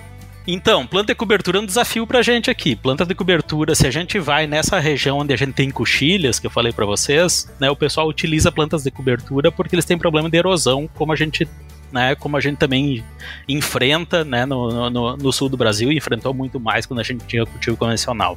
[0.47, 2.75] Então, planta de cobertura é um desafio pra gente aqui.
[2.75, 6.47] Planta de cobertura, se a gente vai nessa região onde a gente tem coxilhas, que
[6.47, 10.29] eu falei para vocês, né, o pessoal utiliza plantas de cobertura porque eles têm problema
[10.29, 11.49] de erosão, como a gente
[11.93, 13.05] né, como a gente também
[13.49, 17.25] enfrenta né, no, no, no sul do Brasil, e enfrentou muito mais quando a gente
[17.27, 18.37] tinha cultivo convencional.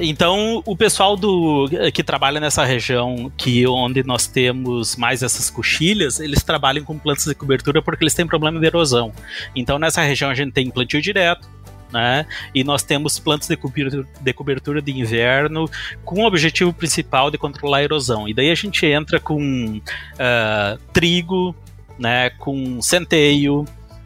[0.00, 6.20] Então, o pessoal do que trabalha nessa região que onde nós temos mais essas coxilhas,
[6.20, 9.12] eles trabalham com plantas de cobertura porque eles têm problema de erosão.
[9.56, 11.48] Então, nessa região a gente tem plantio direto,
[11.90, 12.26] né?
[12.54, 15.70] E nós temos plantas de cobertura, de cobertura de inverno
[16.04, 18.28] com o objetivo principal de controlar a erosão.
[18.28, 21.56] E daí a gente entra com uh, trigo,
[21.98, 23.64] né, com centeio,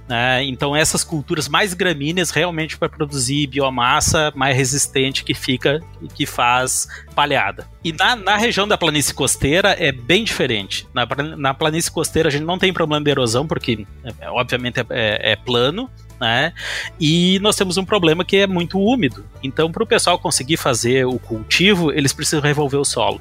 [0.08, 5.80] né, então essas culturas mais gramíneas realmente para produzir biomassa mais resistente que fica
[6.14, 7.68] que faz palhada.
[7.84, 10.86] E na, na região da planície costeira é bem diferente.
[10.92, 13.86] Na, na planície costeira a gente não tem problema de erosão porque
[14.20, 15.88] é, obviamente é, é, é plano,
[16.20, 16.52] né?
[17.00, 19.24] E nós temos um problema que é muito úmido.
[19.42, 23.20] Então, para o pessoal conseguir fazer o cultivo, eles precisam revolver o solo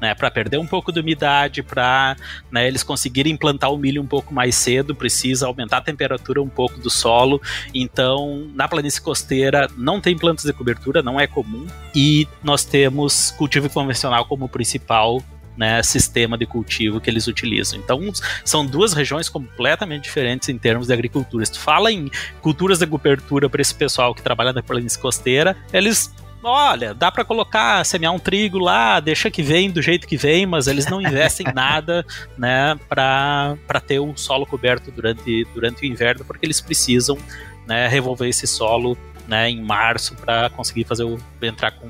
[0.00, 2.16] né, para perder um pouco de umidade, para
[2.50, 6.48] né, eles conseguirem plantar o milho um pouco mais cedo, precisa aumentar a temperatura um
[6.48, 7.40] pouco do solo.
[7.74, 13.30] Então, na planície costeira não tem plantas de cobertura, não é comum, e nós temos
[13.32, 15.22] cultivo convencional como principal
[15.56, 17.78] né, sistema de cultivo que eles utilizam.
[17.78, 18.00] Então,
[18.44, 21.44] são duas regiões completamente diferentes em termos de agricultura.
[21.44, 22.10] Se tu fala em
[22.40, 27.24] culturas de cobertura para esse pessoal que trabalha na planície costeira, eles olha, dá para
[27.24, 31.00] colocar, semear um trigo lá, deixa que vem do jeito que vem, mas eles não
[31.00, 32.04] investem nada,
[32.36, 37.18] né, para ter o solo coberto durante, durante o inverno, porque eles precisam,
[37.66, 38.96] né, revolver esse solo,
[39.28, 41.88] né, em março para conseguir fazer o entrar com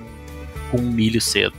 [0.70, 1.52] com milho cedo.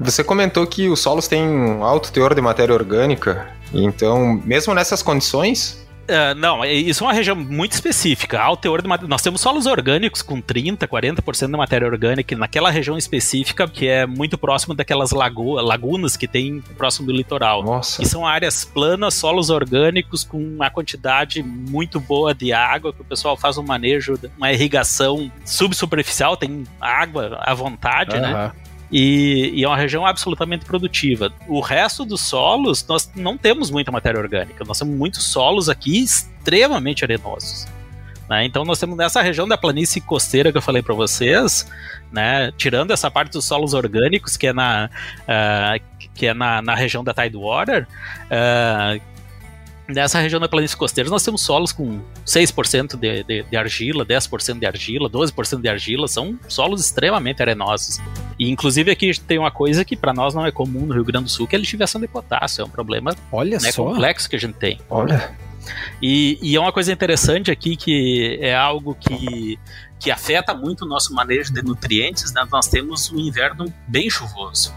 [0.00, 5.02] Você comentou que os solos têm um alto teor de matéria orgânica, então, mesmo nessas
[5.02, 8.40] condições, Uh, não, é, isso é uma região muito específica.
[8.40, 12.96] Ao teor de, nós temos solos orgânicos com 30, 40% da matéria orgânica naquela região
[12.96, 17.62] específica que é muito próximo daquelas lago, lagunas que tem próximo do litoral.
[17.62, 18.02] Nossa.
[18.02, 23.04] E são áreas planas, solos orgânicos com uma quantidade muito boa de água que o
[23.04, 28.22] pessoal faz um manejo, uma irrigação subsuperficial, tem água à vontade, uhum.
[28.22, 28.52] né?
[28.90, 31.32] E, e, é uma região absolutamente produtiva.
[31.46, 34.64] O resto dos solos, nós não temos muita matéria orgânica.
[34.64, 37.66] Nós temos muitos solos aqui extremamente arenosos.
[38.28, 38.44] Né?
[38.44, 41.66] Então nós temos nessa região da planície costeira que eu falei para vocês,
[42.12, 42.52] né?
[42.56, 44.90] tirando essa parte dos solos orgânicos que é na,
[45.22, 47.86] uh, que é na, na região da Tidewater,
[48.26, 49.00] uh,
[49.90, 54.58] Nessa região da planície costeira, nós temos solos com 6% de, de, de argila, 10%
[54.58, 57.98] de argila, 12% de argila, são solos extremamente arenosos.
[58.38, 61.24] E inclusive aqui tem uma coisa que para nós não é comum no Rio Grande
[61.24, 63.82] do Sul, que é a lixiviação de potássio, é um problema Olha né, só.
[63.82, 64.78] complexo que a gente tem.
[64.90, 65.34] Olha.
[66.02, 69.58] E, e, é uma coisa interessante aqui que é algo que,
[69.98, 72.32] que afeta muito o nosso manejo de nutrientes.
[72.34, 72.46] Né?
[72.52, 74.74] Nós temos um inverno bem chuvoso,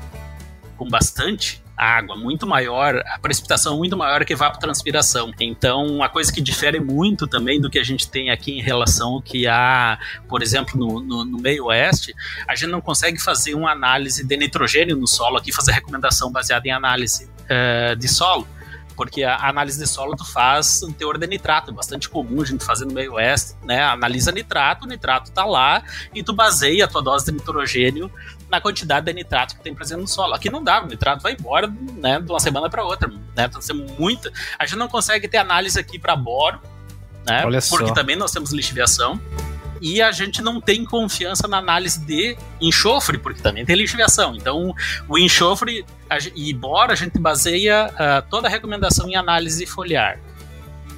[0.78, 5.34] com bastante água muito maior, a precipitação muito maior que evapotranspiração.
[5.40, 9.14] Então, uma coisa que difere muito também do que a gente tem aqui em relação
[9.14, 12.14] ao que há, por exemplo, no, no, no meio oeste,
[12.48, 16.68] a gente não consegue fazer uma análise de nitrogênio no solo aqui, fazer recomendação baseada
[16.68, 18.48] em análise uh, de solo
[18.96, 22.46] porque a análise de solo tu faz um teor de nitrato, é bastante comum a
[22.46, 23.82] gente fazer no meio oeste, né?
[23.84, 25.82] Analisa nitrato, o nitrato tá lá
[26.14, 28.12] e tu baseia a tua dose de nitrogênio
[28.52, 30.34] na quantidade de nitrato que tem presente no solo.
[30.34, 33.48] Aqui não dá, o nitrato vai embora, né, de uma semana para outra, né?
[33.48, 36.60] Tem muita, a gente não consegue ter análise aqui para boro,
[37.26, 37.44] né?
[37.46, 37.94] Olha porque só.
[37.94, 39.20] também nós temos lixiviação
[39.82, 44.36] e a gente não tem confiança na análise de enxofre, porque também tem lixiviação.
[44.36, 44.76] Então,
[45.08, 45.84] o enxofre
[46.36, 50.20] e bora a gente baseia uh, toda a recomendação em análise foliar.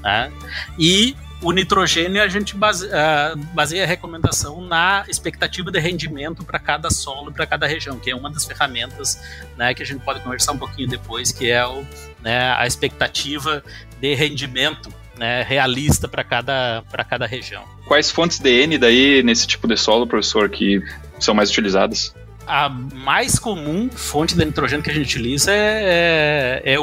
[0.02, 0.32] Né?
[0.78, 6.58] E o nitrogênio a gente base, uh, baseia a recomendação na expectativa de rendimento para
[6.58, 9.22] cada solo, para cada região, que é uma das ferramentas
[9.58, 11.86] né, que a gente pode conversar um pouquinho depois, que é o,
[12.22, 13.64] né, a expectativa
[14.00, 17.64] de rendimento né, realista para cada, cada região.
[17.86, 20.82] Quais fontes de N daí nesse tipo de solo, professor, que
[21.20, 22.16] são mais utilizadas?
[22.46, 26.78] A mais comum fonte de nitrogênio que a gente utiliza é, é, é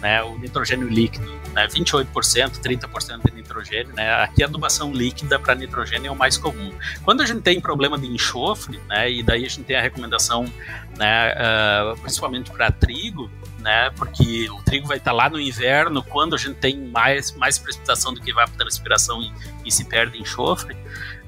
[0.00, 3.94] né, o nitrogênio líquido, né, 28%, 30% de nitrogênio.
[3.94, 6.72] Né, aqui a adubação líquida para nitrogênio é o mais comum.
[7.04, 10.44] Quando a gente tem problema de enxofre, né, e daí a gente tem a recomendação,
[10.96, 13.90] né, uh, principalmente para trigo, né?
[13.96, 18.14] Porque o trigo vai estar lá no inverno, quando a gente tem mais, mais precipitação
[18.14, 19.32] do que vai para transpiração e,
[19.64, 20.76] e, se perde enxofre.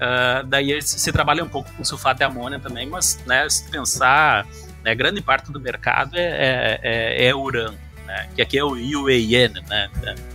[0.01, 4.47] Uh, daí se trabalha um pouco com sulfato de amônia também, mas né, se pensar,
[4.83, 8.29] né, grande parte do mercado é, é, é, é urânio, né?
[8.35, 9.91] Que aqui é o UAN, né?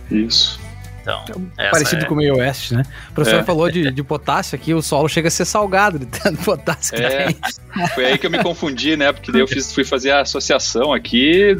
[0.08, 0.60] Isso.
[1.02, 1.24] Então,
[1.56, 2.08] é parecido é...
[2.08, 2.82] com o meio oeste, né?
[3.10, 3.44] O professor é.
[3.44, 7.28] falou de, de potássio aqui, o solo chega a ser salgado de tanto potássio é.
[7.94, 9.12] Foi aí que eu me confundi, né?
[9.12, 11.56] Porque daí eu fiz, fui fazer a associação aqui,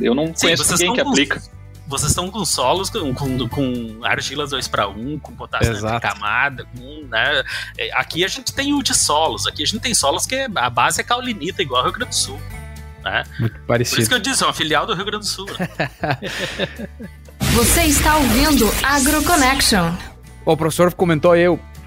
[0.00, 1.10] eu não Sim, conheço ninguém que com...
[1.10, 1.42] aplica
[1.88, 6.66] vocês estão com solos com, com, com argilas 2 para 1, com potássio de camada,
[6.76, 7.42] com, né?
[7.78, 10.70] É, aqui a gente tem o de solos, aqui a gente tem solos que a
[10.70, 12.38] base é caulinita, igual ao Rio Grande do Sul.
[13.02, 13.24] Né?
[13.40, 13.96] Muito parecido.
[13.96, 15.48] Por isso que eu disse, é uma filial do Rio Grande do Sul.
[17.54, 19.94] Você está ouvindo AgroConnection.
[20.44, 21.44] O professor comentou aí,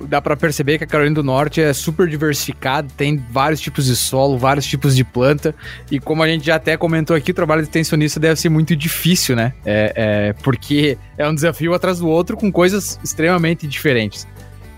[0.07, 3.95] dá para perceber que a Carolina do Norte é super diversificada, tem vários tipos de
[3.95, 5.55] solo, vários tipos de planta,
[5.89, 8.75] e como a gente já até comentou aqui, o trabalho de extensionista deve ser muito
[8.75, 9.53] difícil, né?
[9.65, 14.27] É, é, porque é um desafio atrás do outro com coisas extremamente diferentes.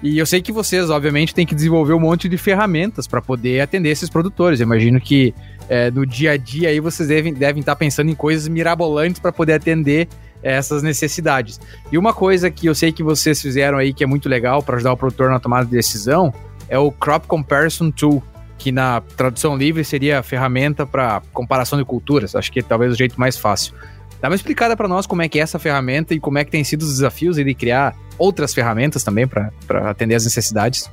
[0.03, 3.61] E eu sei que vocês, obviamente, têm que desenvolver um monte de ferramentas para poder
[3.61, 4.59] atender esses produtores.
[4.59, 5.33] Eu imagino que
[5.69, 9.31] é, no dia a dia aí vocês devem, devem estar pensando em coisas mirabolantes para
[9.31, 10.09] poder atender
[10.43, 11.59] essas necessidades.
[11.91, 14.75] E uma coisa que eu sei que vocês fizeram aí que é muito legal para
[14.75, 16.33] ajudar o produtor na tomada de decisão
[16.67, 18.21] é o Crop Comparison Tool,
[18.57, 22.35] que na tradução livre seria ferramenta para comparação de culturas.
[22.35, 23.73] Acho que é talvez o jeito mais fácil.
[24.21, 26.51] Dá uma explicada para nós como é que é essa ferramenta e como é que
[26.51, 29.51] tem sido os desafios de criar outras ferramentas também para
[29.89, 30.89] atender as necessidades.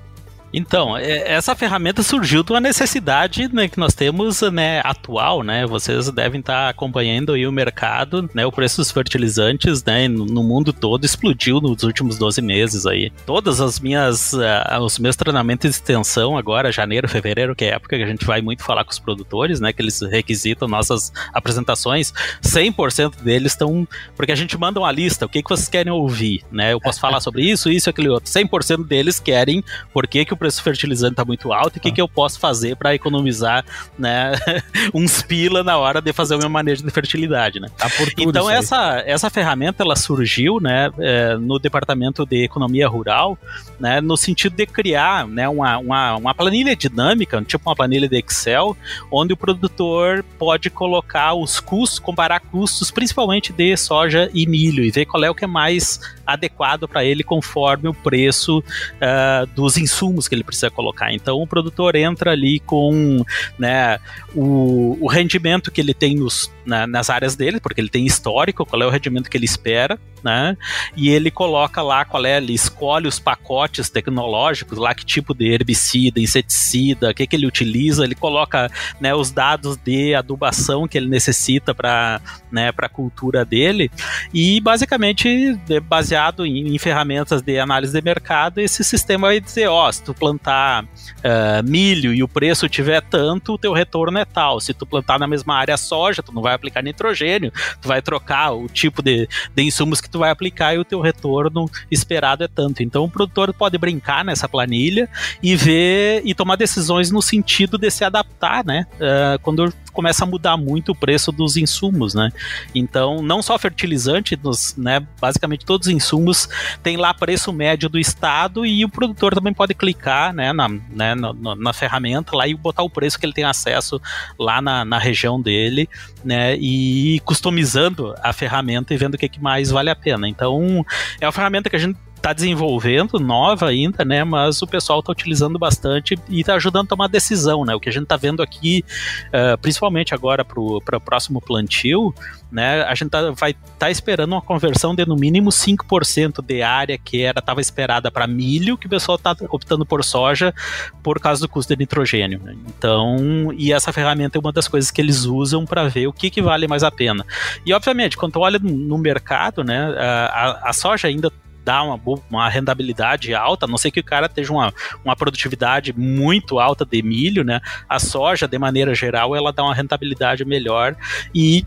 [0.53, 5.67] Então, é, essa ferramenta surgiu de uma necessidade né, que nós temos né, atual, né?
[5.67, 8.45] Vocês devem estar acompanhando aí o mercado, né?
[8.45, 13.13] O preço dos fertilizantes, né, no mundo todo explodiu nos últimos 12 meses aí.
[13.25, 17.77] Todas as minhas, uh, os meus treinamentos de extensão agora, janeiro, fevereiro, que é a
[17.77, 19.73] época que a gente vai muito falar com os produtores, né?
[19.73, 23.87] Que eles requisitam nossas apresentações, 100% deles estão,
[24.17, 26.73] porque a gente manda uma lista, o que, que vocês querem ouvir, né?
[26.73, 28.31] Eu posso falar sobre isso, isso, aquele outro.
[28.31, 31.91] 100% deles querem porque que o preço do fertilizante está muito alto e o que,
[31.91, 31.93] ah.
[31.93, 33.65] que eu posso fazer para economizar
[33.99, 34.33] né,
[34.93, 37.61] uns pila na hora de fazer o meu manejo de fertilidade.
[37.61, 37.69] Né?
[37.77, 37.89] Tá
[38.19, 43.39] então essa, essa ferramenta ela surgiu né, é, no departamento de economia rural
[43.79, 48.19] né, no sentido de criar né, uma, uma, uma planilha dinâmica, tipo uma planilha de
[48.19, 48.77] Excel,
[49.11, 54.91] onde o produtor pode colocar os custos, comparar custos principalmente de soja e milho e
[54.91, 59.77] ver qual é o que é mais adequado para ele conforme o preço uh, dos
[59.77, 61.13] insumos que ele precisa colocar.
[61.13, 63.23] Então o produtor entra ali com
[63.59, 63.99] né,
[64.35, 68.65] o, o rendimento que ele tem nos, na, nas áreas dele, porque ele tem histórico,
[68.67, 70.57] qual é o rendimento que ele espera, né?
[70.97, 75.47] E ele coloca lá qual é, ele escolhe os pacotes tecnológicos, lá que tipo de
[75.47, 80.99] herbicida, inseticida, o que, que ele utiliza, ele coloca né, os dados de adubação que
[80.99, 83.91] ele necessita para né, a cultura dele,
[84.33, 85.59] e basicamente,
[85.89, 90.15] baseado em, em, ferramentas de análise de mercado, esse sistema vai dizer, ó, se tu
[90.15, 94.61] plantar uh, milho e o preço tiver tanto, o teu retorno é tal.
[94.61, 98.53] Se tu plantar na mesma área soja, tu não vai aplicar nitrogênio, tu vai trocar
[98.53, 102.49] o tipo de, de insumos que tu vai aplicar e o teu retorno esperado é
[102.49, 102.83] tanto.
[102.83, 105.09] Então o produtor pode brincar nessa planilha
[105.43, 108.87] e ver e tomar decisões no sentido de se adaptar, né?
[108.95, 112.31] Uh, quando começa a mudar muito o preço dos insumos, né?
[112.75, 114.39] Então, não só fertilizante,
[114.77, 115.07] né?
[115.21, 116.49] Basicamente todos os insumos
[116.83, 120.53] tem lá preço médio do estado e o produtor também pode clicar, né?
[120.53, 124.01] Na, né, na, na ferramenta lá e botar o preço que ele tem acesso
[124.39, 125.89] lá na, na região dele,
[126.25, 126.57] né?
[126.57, 130.29] E customizando a ferramenta e vendo o que, que mais vale a pena.
[130.29, 130.85] Então,
[131.21, 134.23] é uma ferramenta que a gente está desenvolvendo, nova ainda, né?
[134.25, 137.75] Mas o pessoal está utilizando bastante e está ajudando a tomar decisão, né?
[137.75, 138.85] O que a gente está vendo aqui,
[139.29, 142.15] uh, principalmente agora para o próximo plantio,
[142.53, 142.83] né?
[142.83, 147.23] A gente tá, vai tá esperando uma conversão de no mínimo 5% de área que
[147.23, 150.55] era estava esperada para milho, que o pessoal está optando por soja
[151.03, 152.39] por causa do custo de nitrogênio.
[152.45, 152.55] Né?
[152.69, 156.29] Então, e essa ferramenta é uma das coisas que eles usam para ver o que,
[156.29, 157.25] que vale mais a pena.
[157.65, 159.95] E obviamente, quando tu olha no mercado, né?
[159.99, 161.33] a, a soja ainda
[161.71, 165.93] dá uma, uma rentabilidade alta, a não sei que o cara esteja uma, uma produtividade
[165.97, 167.61] muito alta de milho, né?
[167.89, 170.97] A soja, de maneira geral, ela dá uma rentabilidade melhor
[171.33, 171.65] e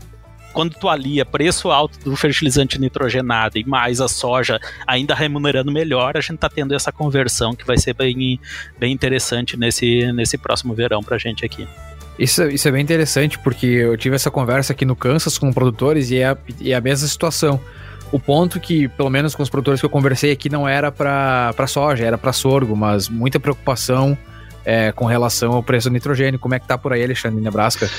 [0.52, 6.18] quando tu alia preço alto do fertilizante nitrogenado e mais a soja ainda remunerando melhor,
[6.18, 8.38] a gente está tendo essa conversão que vai ser bem,
[8.78, 11.66] bem interessante nesse, nesse próximo verão para a gente aqui.
[12.18, 16.10] Isso, isso é bem interessante, porque eu tive essa conversa aqui no Kansas com produtores
[16.10, 17.58] e é e é a mesma situação.
[18.12, 21.66] O ponto que, pelo menos com os produtores que eu conversei aqui, não era para
[21.66, 24.16] soja, era para sorgo, mas muita preocupação
[24.64, 26.38] é, com relação ao preço do nitrogênio.
[26.38, 27.90] Como é que tá por aí, Alexandre, em Nebraska?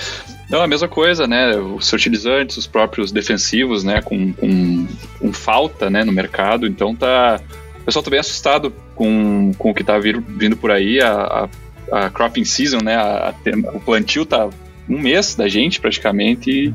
[0.50, 1.56] Não, a mesma coisa, né?
[1.56, 4.02] Os fertilizantes, os próprios defensivos, né?
[4.02, 4.88] Com, com,
[5.20, 6.04] com falta né?
[6.04, 6.66] no mercado.
[6.66, 7.40] Então tá.
[7.82, 11.00] O pessoal tá bem assustado com, com o que tá vir, vindo por aí.
[11.02, 11.50] A,
[11.92, 12.96] a, a cropping season, né?
[12.96, 14.50] A, a, o plantio tá
[14.90, 16.50] um mês da gente praticamente.
[16.50, 16.74] E,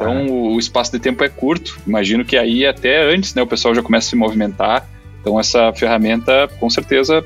[0.00, 1.78] então o espaço de tempo é curto.
[1.86, 4.88] Imagino que aí até antes, né, o pessoal já começa a se movimentar.
[5.20, 7.22] Então essa ferramenta, com certeza,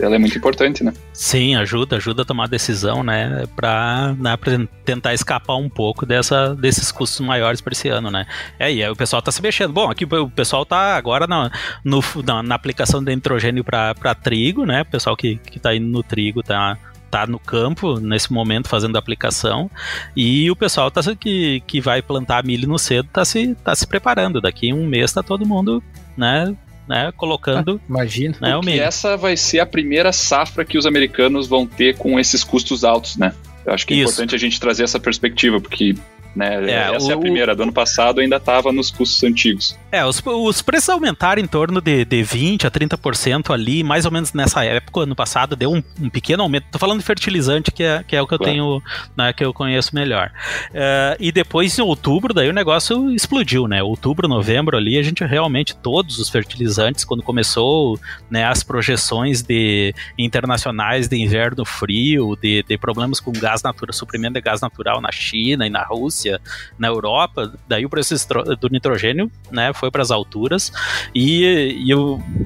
[0.00, 0.92] ela é muito importante, né?
[1.12, 4.36] Sim, ajuda, ajuda a tomar decisão, né, para né,
[4.84, 8.26] tentar escapar um pouco dessa, desses custos maiores para esse ano, né?
[8.58, 9.72] É, e aí o pessoal está se mexendo.
[9.72, 11.52] Bom, aqui o pessoal está agora na,
[11.84, 14.82] no, na, na, aplicação de nitrogênio para trigo, né?
[14.82, 16.76] O pessoal que, que tá indo no trigo tá
[17.10, 19.70] tá no campo nesse momento fazendo a aplicação
[20.16, 23.86] e o pessoal tá, que, que vai plantar milho no cedo tá se, tá se
[23.86, 24.40] preparando.
[24.40, 25.82] Daqui um mês tá todo mundo,
[26.16, 26.54] né?
[26.86, 27.78] Né, colocando.
[27.82, 28.34] Ah, imagina.
[28.40, 28.82] Né, o milho.
[28.82, 33.18] essa vai ser a primeira safra que os americanos vão ter com esses custos altos,
[33.18, 33.34] né?
[33.66, 34.04] Eu acho que é Isso.
[34.04, 35.94] importante a gente trazer essa perspectiva, porque
[36.34, 36.70] né?
[36.70, 37.54] É, Essa o, é a primeira.
[37.54, 39.78] Do ano passado ainda estava nos custos antigos.
[39.90, 44.10] É, os, os preços aumentaram em torno de, de 20% a 30% ali, mais ou
[44.10, 46.66] menos nessa época, ano passado, deu um, um pequeno aumento.
[46.70, 48.52] Tô falando de fertilizante, que é, que é o que eu claro.
[48.52, 48.82] tenho,
[49.16, 50.30] né, que eu conheço melhor.
[50.70, 53.82] Uh, e depois, em outubro, daí o negócio explodiu, né?
[53.82, 57.98] Outubro, novembro ali, a gente realmente, todos os fertilizantes, quando começou
[58.30, 64.34] né, as projeções de internacionais de inverno frio, de, de problemas com gás natural, suprimento
[64.34, 66.40] de gás natural na China e na Rússia, Rússia,
[66.78, 68.14] na Europa, daí o preço
[68.60, 70.72] do nitrogênio né, foi para as alturas.
[71.14, 71.86] E,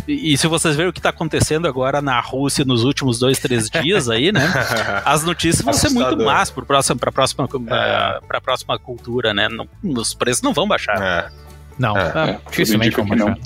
[0.07, 3.39] e, e se vocês verem o que está acontecendo agora na Rússia nos últimos dois,
[3.39, 4.43] três dias aí, né?
[5.05, 8.41] As notícias vão ser muito más para a próxima, próxima, é.
[8.41, 9.49] próxima cultura, né?
[9.49, 11.01] Não, os preços não vão baixar.
[11.01, 11.31] É.
[11.79, 13.39] Não, é, é, dificilmente vão baixar.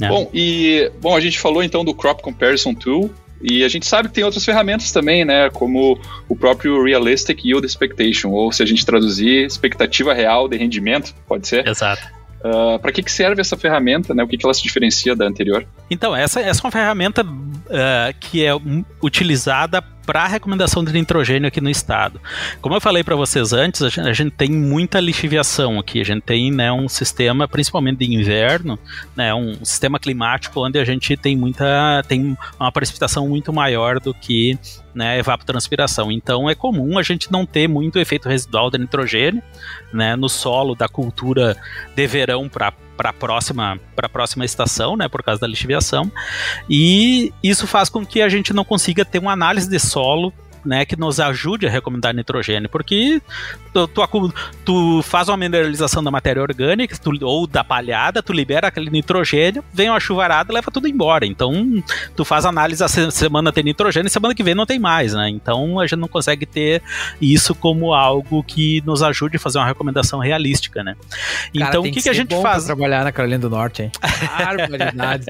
[0.00, 0.08] Não.
[0.08, 3.10] Bom, e bom, a gente falou então do Crop Comparison Tool,
[3.42, 5.50] e a gente sabe que tem outras ferramentas também, né?
[5.50, 11.14] Como o próprio Realistic Yield Expectation, ou se a gente traduzir, expectativa real de rendimento,
[11.26, 11.66] pode ser?
[11.66, 12.02] Exato.
[12.44, 14.22] Uh, ah, Para que, que serve essa ferramenta, né?
[14.22, 15.66] O que, que ela se diferencia da anterior?
[15.90, 18.52] Então, essa, essa é uma ferramenta uh, que é
[19.02, 22.20] utilizada para a recomendação de nitrogênio aqui no estado.
[22.62, 26.00] Como eu falei para vocês antes, a gente, a gente, tem muita lixiviação aqui.
[26.00, 28.78] A gente tem né, um sistema, principalmente de inverno,
[29.16, 34.14] né, um sistema climático onde a gente tem muita tem uma precipitação muito maior do
[34.14, 34.56] que
[34.94, 36.12] né, evapotranspiração.
[36.12, 39.42] Então é comum a gente não ter muito efeito residual de nitrogênio
[39.92, 41.56] né, no solo da cultura
[41.94, 43.78] de verão para para a próxima,
[44.12, 46.10] próxima estação, né, por causa da lixiviação.
[46.68, 50.32] E isso faz com que a gente não consiga ter uma análise de solo
[50.66, 53.20] né, que nos ajude a recomendar nitrogênio, porque
[53.72, 58.68] tu, tu, tu faz uma mineralização da matéria orgânica tu, ou da palhada, tu libera
[58.68, 61.26] aquele nitrogênio, vem uma chuvarada leva tudo embora.
[61.26, 61.82] Então,
[62.14, 65.28] tu faz análise a semana tem nitrogênio, semana que vem não tem mais, né?
[65.28, 66.82] Então, a gente não consegue ter
[67.20, 70.96] isso como algo que nos ajude a fazer uma recomendação realística, né?
[71.56, 72.64] Cara, então, o que, que, que a gente faz?
[72.64, 73.92] trabalhar na Carolina do Norte, hein?
[74.38, 75.26] Barbaridade.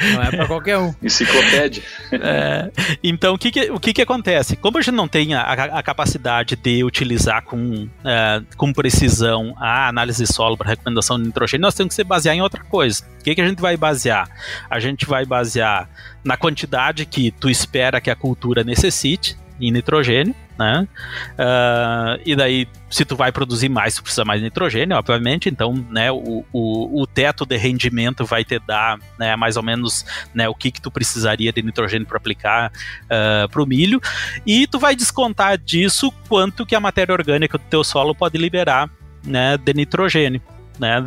[0.00, 0.94] não é para qualquer um.
[1.02, 1.82] Enciclopédia.
[2.12, 2.70] É,
[3.02, 4.56] então, o que, que, o que, que acontece?
[4.56, 9.88] Como a gente não tem a, a capacidade de utilizar com, é, com precisão a
[9.88, 13.04] análise de solo para recomendação de nitrogênio, nós temos que se basear em outra coisa.
[13.20, 14.28] O que, que a gente vai basear?
[14.68, 15.88] A gente vai basear
[16.24, 20.88] na quantidade que tu espera que a cultura necessite em nitrogênio, né?
[21.34, 25.48] Uh, e daí, se tu vai produzir mais, tu precisa mais nitrogênio, obviamente.
[25.48, 30.04] Então, né, o, o, o teto de rendimento vai te dar, né, mais ou menos,
[30.34, 32.72] né, o que que tu precisaria de nitrogênio para aplicar
[33.04, 34.00] uh, para o milho.
[34.44, 38.90] E tu vai descontar disso quanto que a matéria orgânica do teu solo pode liberar,
[39.24, 40.42] né, de nitrogênio,
[40.78, 41.04] né,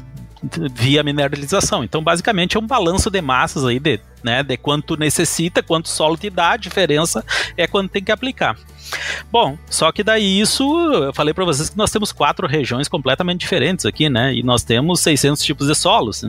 [0.74, 1.84] via mineralização.
[1.84, 6.17] Então, basicamente, é um balanço de massas aí de, né, de quanto necessita, quanto solo
[6.17, 7.24] te dá, a diferença
[7.57, 8.57] é quanto tem que aplicar.
[9.32, 13.39] Bom, só que daí isso, eu falei para vocês que nós temos quatro regiões completamente
[13.39, 14.34] diferentes aqui, né?
[14.34, 16.24] E nós temos 600 tipos de solos.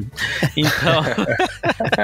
[0.57, 1.03] Então,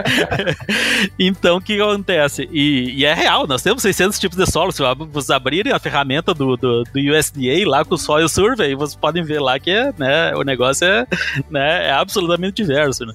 [1.18, 2.48] então o que acontece?
[2.52, 4.74] E, e, é real, nós temos 600 tipos de solos.
[4.74, 8.96] Se vocês abrirem a ferramenta do, do, do, USDA lá com o Soil Survey, vocês
[8.96, 11.06] podem ver lá que é, né, o negócio é,
[11.50, 13.06] né, é absolutamente diverso.
[13.06, 13.14] Né?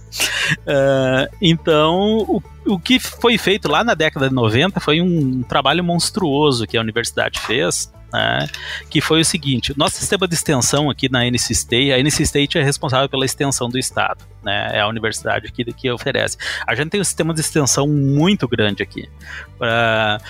[0.60, 5.84] Uh, então, o o que foi feito lá na década de 90 foi um trabalho
[5.84, 8.48] monstruoso que a universidade fez, né,
[8.90, 12.58] que foi o seguinte: nosso sistema de extensão aqui na NC State, a NC State
[12.58, 16.38] é responsável pela extensão do estado, né, é a universidade que, que oferece.
[16.66, 19.10] A gente tem um sistema de extensão muito grande aqui.
[19.56, 20.24] Uh,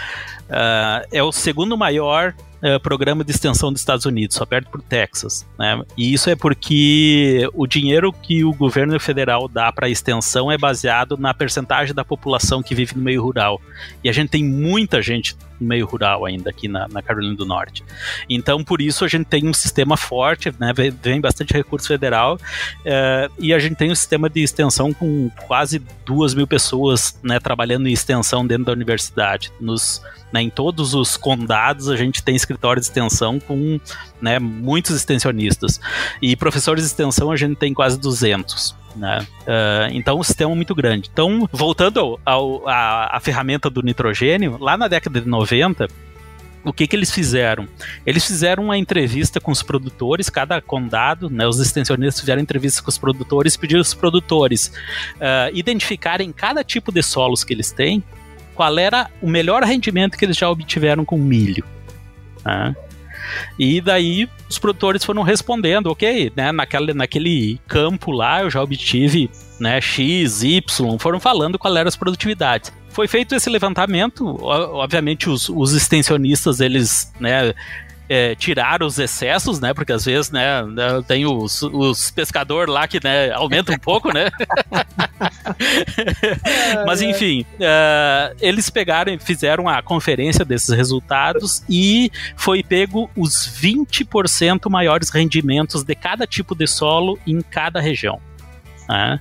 [0.49, 2.33] uh, é o segundo maior
[2.63, 5.45] uh, programa de extensão dos Estados Unidos, só perto por Texas.
[5.59, 5.81] Né?
[5.97, 10.57] E isso é porque o dinheiro que o governo federal dá para a extensão é
[10.57, 13.61] baseado na percentagem da população que vive no meio rural.
[14.03, 17.45] E a gente tem muita gente no meio rural ainda aqui na, na Carolina do
[17.45, 17.83] Norte.
[18.29, 20.73] Então, por isso, a gente tem um sistema forte, né?
[21.01, 25.81] vem bastante recurso federal, uh, e a gente tem um sistema de extensão com quase
[26.05, 29.51] duas mil pessoas né, trabalhando em extensão dentro da universidade.
[29.59, 30.01] Nos
[30.33, 33.79] né, em todos os condados a gente tem escritório de extensão com
[34.19, 35.79] né, muitos extensionistas.
[36.19, 38.75] E professores de extensão a gente tem quase 200.
[38.95, 39.25] Né?
[39.41, 41.09] Uh, então o sistema é muito grande.
[41.13, 45.87] Então, voltando ao, a ferramenta do nitrogênio, lá na década de 90,
[46.63, 47.67] o que, que eles fizeram?
[48.05, 52.89] Eles fizeram uma entrevista com os produtores, cada condado, né, os extensionistas fizeram entrevista com
[52.89, 54.67] os produtores, pediram os produtores
[55.17, 58.03] uh, identificarem cada tipo de solos que eles têm
[58.53, 61.63] qual era o melhor rendimento que eles já obtiveram com milho.
[62.45, 62.75] Né?
[63.57, 69.29] E daí os produtores foram respondendo, ok, né, naquele, naquele campo lá eu já obtive
[69.59, 72.71] né, X, Y, foram falando qual eram as produtividades.
[72.89, 77.53] Foi feito esse levantamento, obviamente os, os extensionistas eles né,
[78.09, 79.73] é, tirar os excessos, né?
[79.73, 84.13] Porque às vezes, né, né tem os, os pescadores lá que né, aumenta um pouco,
[84.13, 84.29] né?
[86.85, 94.69] Mas enfim, uh, eles pegaram, fizeram a conferência desses resultados e foi pego os 20%
[94.69, 98.19] maiores rendimentos de cada tipo de solo em cada região.
[98.87, 99.19] Né?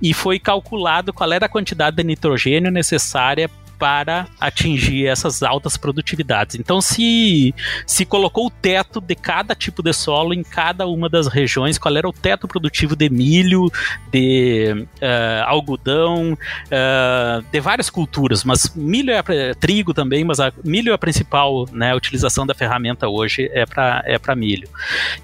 [0.00, 3.50] E foi calculado qual era a quantidade de nitrogênio necessária
[3.80, 6.56] para atingir essas altas produtividades.
[6.56, 7.54] Então, se,
[7.86, 11.96] se colocou o teto de cada tipo de solo em cada uma das regiões, qual
[11.96, 13.72] era o teto produtivo de milho,
[14.12, 20.92] de uh, algodão, uh, de várias culturas, mas milho é trigo também, mas a, milho
[20.92, 24.68] é a principal né, utilização da ferramenta hoje é para é milho.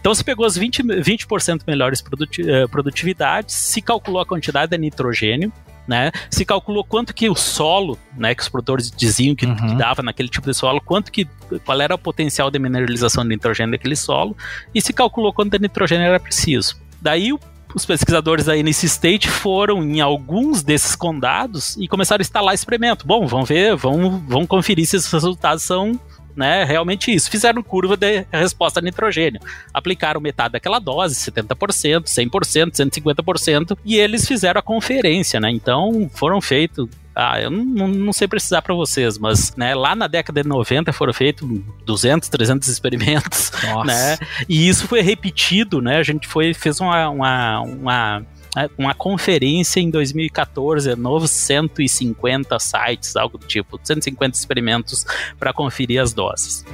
[0.01, 1.27] Então, se pegou as 20%, 20
[1.67, 5.53] melhores produti, uh, produtividades, se calculou a quantidade de nitrogênio,
[5.87, 6.11] né?
[6.31, 9.55] Se calculou quanto que o solo, né, que os produtores diziam que, uhum.
[9.55, 11.27] que, dava naquele tipo de solo, quanto que
[11.65, 14.37] qual era o potencial de mineralização de nitrogênio daquele solo
[14.75, 16.77] e se calculou quanto de nitrogênio era preciso.
[17.01, 17.39] Daí o
[17.77, 23.07] os pesquisadores da NC State foram em alguns desses condados e começaram a instalar experimento.
[23.07, 26.01] Bom, vamos ver, vamos, vamos conferir se esses resultados são
[26.37, 27.31] né, realmente isso.
[27.31, 29.41] Fizeram curva de resposta a nitrogênio.
[29.73, 35.51] Aplicaram metade daquela dose, 70%, 100%, 150%, e eles fizeram a conferência, né?
[35.51, 40.07] Então, foram feitos ah, eu não, não sei precisar para vocês, mas né, lá na
[40.07, 41.49] década de 90 foram feitos
[41.87, 43.87] 200, 300 experimentos, Nossa.
[43.87, 44.19] né?
[44.47, 45.97] E isso foi repetido, né?
[45.97, 48.27] A gente foi fez uma, uma, uma
[48.57, 55.05] né, uma conferência em 2014, novos 150 sites, algo do tipo, 150 experimentos
[55.39, 56.65] para conferir as doses.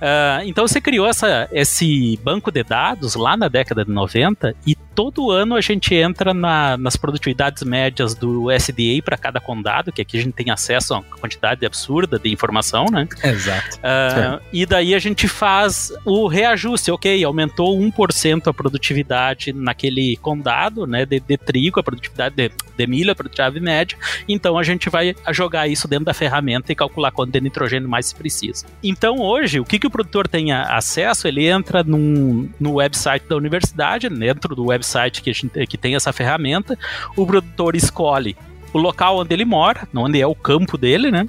[0.00, 4.74] Uh, então você criou essa, esse banco de dados lá na década de 90 e
[4.74, 10.00] todo ano a gente entra na, nas produtividades médias do SDA para cada condado, que
[10.00, 13.06] aqui a gente tem acesso a uma quantidade absurda de informação, né?
[13.22, 13.76] Exato.
[13.76, 20.86] Uh, e daí a gente faz o reajuste, ok, aumentou 1% a produtividade naquele condado,
[20.86, 23.98] né, de, de trigo, a produtividade de, de milho, a produtividade média,
[24.28, 28.06] então a gente vai jogar isso dentro da ferramenta e calcular quanto de nitrogênio mais
[28.06, 28.66] se precisa.
[28.82, 31.28] Então hoje, o que, que o produtor tem acesso?
[31.28, 36.12] Ele entra num, no website da universidade, dentro do website que, gente, que tem essa
[36.12, 36.78] ferramenta,
[37.16, 38.36] o produtor escolhe
[38.72, 41.28] o local onde ele mora, onde é o campo dele, né?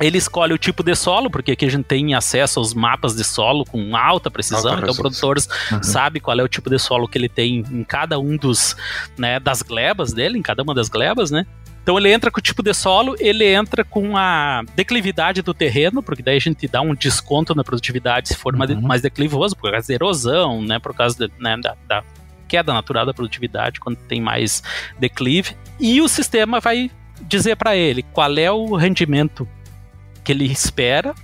[0.00, 3.22] Ele escolhe o tipo de solo, porque aqui a gente tem acesso aos mapas de
[3.22, 5.36] solo com alta precisão, alta então o produtor
[5.72, 5.82] uhum.
[5.82, 8.74] sabe qual é o tipo de solo que ele tem em cada um dos,
[9.18, 11.44] né, das glebas dele, em cada uma das glebas, né?
[11.82, 16.02] Então ele entra com o tipo de solo, ele entra com a declividade do terreno,
[16.02, 18.80] porque daí a gente dá um desconto na produtividade se for uhum.
[18.82, 22.04] mais declivoso, por causa da erosão, né, por causa de, né, da, da
[22.46, 24.62] queda natural da produtividade, quando tem mais
[24.98, 25.56] declive.
[25.78, 26.90] E o sistema vai
[27.22, 29.48] dizer para ele qual é o rendimento
[30.22, 31.14] que ele espera,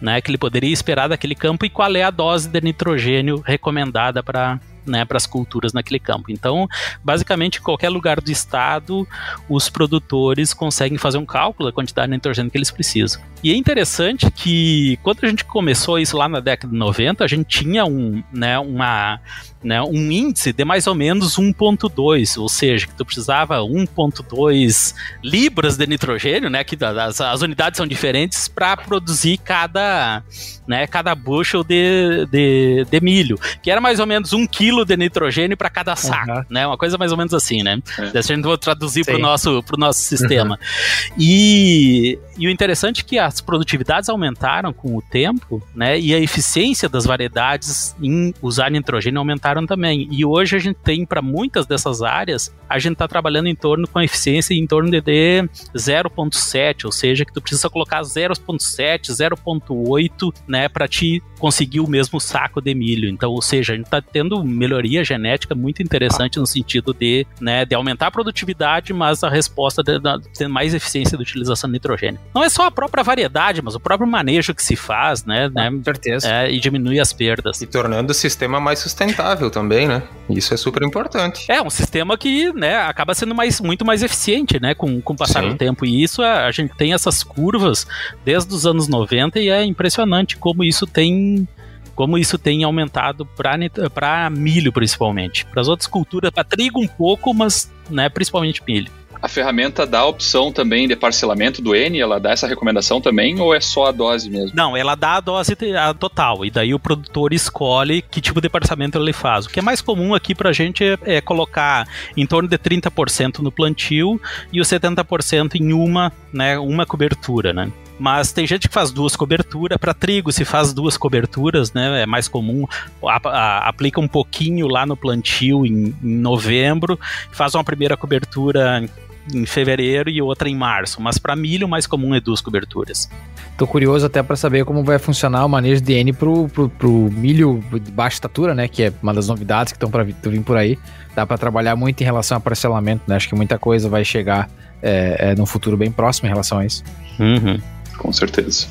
[0.00, 4.22] né, que ele poderia esperar daquele campo e qual é a dose de nitrogênio recomendada
[4.22, 6.30] para né, para as culturas naquele campo.
[6.30, 6.68] Então,
[7.02, 9.06] basicamente, em qualquer lugar do estado,
[9.48, 13.22] os produtores conseguem fazer um cálculo da quantidade de nitrogênio que eles precisam.
[13.42, 17.28] E é interessante que quando a gente começou isso lá na década de 90, a
[17.28, 19.20] gente tinha um, né, uma,
[19.62, 25.76] né, um índice de mais ou menos 1.2, ou seja, que tu precisava 1.2 libras
[25.76, 30.22] de nitrogênio, né, que as, as unidades são diferentes para produzir cada,
[30.66, 34.96] né, cada bushel de, de, de, milho, que era mais ou menos um quilo de
[34.96, 36.44] nitrogênio para cada saco, uhum.
[36.48, 38.18] né, uma coisa mais ou menos assim, né, é.
[38.18, 40.58] a gente vai traduzir para o nosso, pro nosso sistema.
[40.58, 41.16] Uhum.
[41.18, 46.18] E, e o interessante é que as produtividades aumentaram com o tempo, né, e a
[46.18, 50.08] eficiência das variedades em usar nitrogênio aumentaram aumentaram também.
[50.10, 53.86] E hoje a gente tem, para muitas dessas áreas, a gente está trabalhando em torno
[53.86, 60.68] com eficiência em torno de 0.7, ou seja, que tu precisa colocar 0.7, 0.8, né,
[60.68, 63.08] para te conseguir o mesmo saco de milho.
[63.08, 67.64] Então, ou seja, a gente está tendo melhoria genética muito interessante no sentido de, né,
[67.64, 72.20] de aumentar a produtividade, mas a resposta de, de mais eficiência da utilização de nitrogênio.
[72.34, 75.70] Não é só a própria variedade, mas o próprio manejo que se faz, né, né
[75.70, 76.28] Com certeza.
[76.28, 77.60] É, e diminui as perdas.
[77.62, 80.02] E tornando o sistema mais sustentável também, né?
[80.28, 81.46] Isso é super importante.
[81.48, 85.16] É um sistema que, né, acaba sendo mais, muito mais eficiente, né, com, com o
[85.16, 85.50] passar Sim.
[85.50, 85.86] do tempo.
[85.86, 87.86] E isso a, a gente tem essas curvas
[88.24, 91.48] desde os anos 90 e é impressionante como isso tem
[91.94, 95.44] como isso tem aumentado para milho principalmente.
[95.44, 98.90] Para as outras culturas, para trigo um pouco, mas né, principalmente milho.
[99.22, 103.38] A ferramenta dá a opção também de parcelamento do N, ela dá essa recomendação também,
[103.38, 104.52] ou é só a dose mesmo?
[104.54, 105.56] Não, ela dá a dose
[105.98, 109.46] total, e daí o produtor escolhe que tipo de parcelamento ele faz.
[109.46, 113.40] O que é mais comum aqui pra gente é, é colocar em torno de 30%
[113.40, 114.20] no plantio
[114.52, 117.70] e os 70% em uma, né, uma cobertura, né?
[118.00, 119.76] Mas tem gente que faz duas coberturas.
[119.76, 122.00] Para trigo, se faz duas coberturas, né?
[122.02, 122.66] É mais comum.
[123.06, 126.98] A, a, aplica um pouquinho lá no plantio em, em novembro,
[127.30, 128.88] faz uma primeira cobertura
[129.32, 133.08] em fevereiro e outra em março, mas para milho o mais comum é duas coberturas.
[133.56, 136.90] Tô curioso até para saber como vai funcionar o manejo de N pro, pro, pro,
[136.90, 140.56] milho de baixa estatura, né, que é uma das novidades que estão para vir por
[140.56, 140.78] aí.
[141.14, 143.16] Dá para trabalhar muito em relação a parcelamento, né?
[143.16, 144.48] Acho que muita coisa vai chegar
[144.80, 146.84] é, é, no futuro bem próximo em relação a isso.
[147.18, 147.60] Uhum
[148.00, 148.66] com certeza.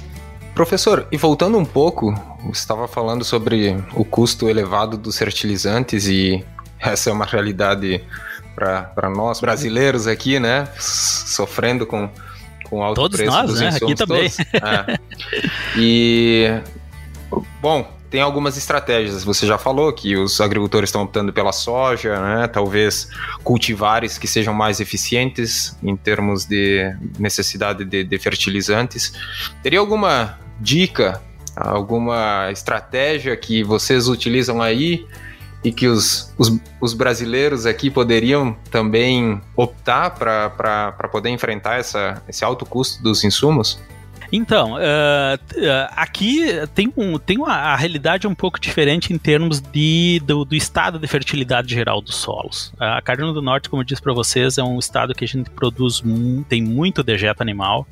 [0.56, 2.12] Professor, e voltando um pouco,
[2.44, 6.44] você estava falando sobre o custo elevado dos fertilizantes e
[6.80, 8.04] essa é uma realidade
[8.56, 10.68] para nós brasileiros aqui, né?
[10.78, 12.10] Sofrendo com,
[12.66, 13.70] com alto Todos preço nós, dos né?
[13.70, 14.32] Aqui também.
[14.54, 15.00] É.
[15.78, 16.62] E,
[17.62, 19.24] bom, tem algumas estratégias.
[19.24, 22.48] Você já falou que os agricultores estão optando pela soja, né?
[22.48, 23.08] talvez
[23.44, 29.14] cultivares que sejam mais eficientes em termos de necessidade de, de fertilizantes.
[29.62, 31.22] Teria alguma dica,
[31.56, 35.06] alguma estratégia que vocês utilizam aí
[35.64, 42.44] e que os, os, os brasileiros aqui poderiam também optar para poder enfrentar essa, esse
[42.44, 43.80] alto custo dos insumos?
[44.32, 46.46] Então, uh, uh, aqui
[46.76, 50.56] tem, um, tem uma a realidade é um pouco diferente em termos de, do, do
[50.56, 52.72] estado de fertilidade geral dos solos.
[52.80, 55.50] A Carolina do Norte, como eu disse para vocês, é um estado que a gente
[55.50, 56.04] produz,
[56.48, 57.88] tem muito dejeto animal.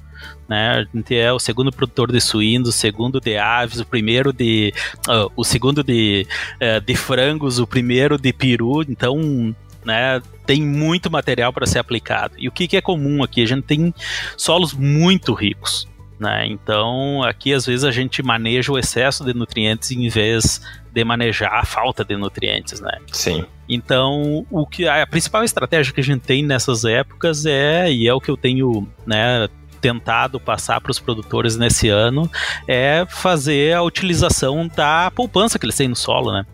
[0.48, 0.70] Né?
[0.72, 4.74] A gente é o segundo produtor de suínos, o segundo de aves, o primeiro de.
[5.08, 9.56] Uh, o segundo de, uh, de frangos, o primeiro de peru, então.
[9.86, 12.34] Né, tem muito material para ser aplicado.
[12.38, 13.42] E o que, que é comum aqui?
[13.42, 13.94] A gente tem
[14.36, 15.88] solos muito ricos.
[16.20, 16.48] Né?
[16.48, 20.60] Então, aqui às vezes a gente maneja o excesso de nutrientes em vez
[20.92, 22.98] de manejar a falta de nutrientes, né?
[23.12, 23.46] Sim.
[23.70, 28.14] Então, o que a principal estratégia que a gente tem nessas épocas é, e é
[28.14, 29.48] o que eu tenho, né,
[29.78, 32.30] tentado passar para os produtores nesse ano
[32.68, 36.46] é fazer a utilização da poupança que eles têm no solo, né?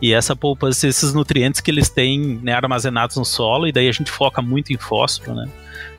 [0.00, 3.92] E essa poupança, esses nutrientes que eles têm né, armazenados no solo, e daí a
[3.92, 5.48] gente foca muito em fósforo, né?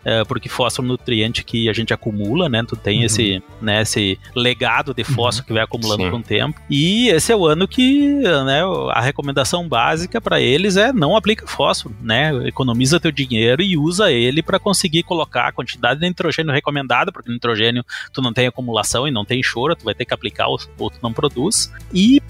[0.04, 2.64] É, porque fósforo é um nutriente que a gente acumula, né?
[2.68, 3.06] Tu tem uhum.
[3.06, 5.48] esse, né, esse legado de fósforo uhum.
[5.48, 6.12] que vai acumulando Sim.
[6.12, 6.62] com o tempo.
[6.70, 8.08] E esse é o ano que
[8.46, 12.32] né, a recomendação básica para eles é não aplica fósforo, né?
[12.48, 17.32] Economiza teu dinheiro e usa ele para conseguir colocar a quantidade de nitrogênio recomendada, porque
[17.32, 17.84] nitrogênio
[18.14, 20.90] tu não tem acumulação e não tem choro, tu vai ter que aplicar ou, ou
[20.90, 21.72] tu não produz.
[21.94, 22.22] E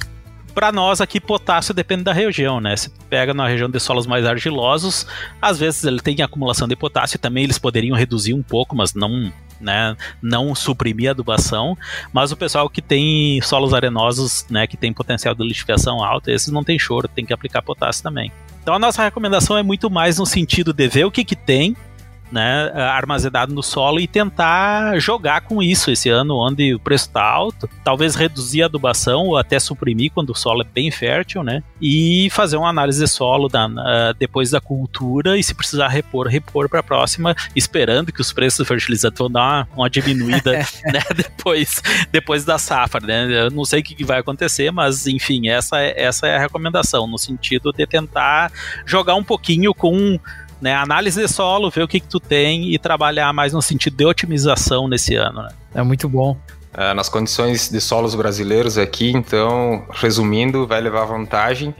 [0.53, 2.75] para nós aqui, potássio depende da região, né?
[2.75, 5.05] Se pega na região de solos mais argilosos,
[5.41, 9.31] às vezes ele tem acumulação de potássio, também eles poderiam reduzir um pouco, mas não
[9.59, 11.77] né, não suprimir a adubação,
[12.13, 16.47] mas o pessoal que tem solos arenosos, né, que tem potencial de litificação alto, esses
[16.47, 18.31] não tem choro, tem que aplicar potássio também.
[18.61, 21.75] Então a nossa recomendação é muito mais no sentido de ver o que que tem,
[22.32, 25.91] né, armazenado no solo e tentar jogar com isso.
[25.91, 30.32] Esse ano, onde o preço está alto, talvez reduzir a adubação ou até suprimir quando
[30.32, 34.51] o solo é bem fértil, né, e fazer uma análise de solo da, uh, depois
[34.51, 38.65] da cultura e se precisar repor, repor para a próxima, esperando que os preços do
[38.65, 40.51] fertilizante vão dar uma, uma diminuída,
[40.86, 45.49] né, depois, depois da safra, né, eu não sei o que vai acontecer, mas enfim,
[45.49, 48.51] essa, é, essa é a recomendação, no sentido de tentar
[48.86, 50.19] jogar um pouquinho com
[50.62, 50.76] né?
[50.76, 54.05] Análise de solo, ver o que, que tu tem e trabalhar mais no sentido de
[54.05, 55.41] otimização nesse ano.
[55.43, 55.49] Né?
[55.76, 56.38] É muito bom.
[56.74, 61.74] É, nas condições de solos brasileiros aqui, então, resumindo, vai levar vantagem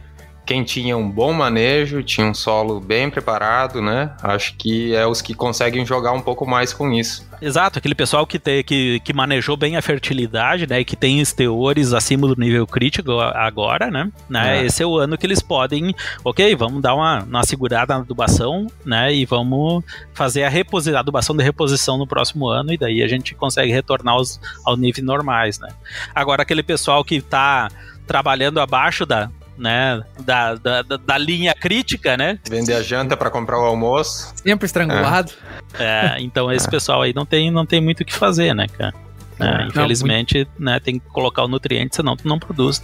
[0.50, 4.16] quem tinha um bom manejo, tinha um solo bem preparado, né?
[4.20, 7.30] Acho que é os que conseguem jogar um pouco mais com isso.
[7.40, 10.80] Exato, aquele pessoal que, te, que, que manejou bem a fertilidade, né?
[10.80, 14.12] E que tem esteores acima do nível crítico agora, né?
[14.28, 14.62] né?
[14.62, 14.66] É.
[14.66, 15.94] Esse é o ano que eles podem,
[16.26, 19.14] ok, vamos dar uma, uma segurada na adubação, né?
[19.14, 19.84] E vamos
[20.16, 23.72] fazer a, reposi a adubação de reposição no próximo ano, e daí a gente consegue
[23.72, 25.70] retornar aos, ao nível normais, né?
[26.16, 27.70] Agora, aquele pessoal que está
[28.08, 29.30] trabalhando abaixo da,
[29.60, 32.40] né, da, da, da, linha crítica, né?
[32.50, 34.34] Vender a janta para comprar o almoço.
[34.36, 35.34] Sempre estrangulado.
[35.78, 36.72] É, é então esse é.
[36.72, 38.94] pessoal aí não tem, não tem muito o que fazer, né, cara?
[39.40, 42.82] É, infelizmente, não, né, tem que colocar o nutriente, senão tu não produz.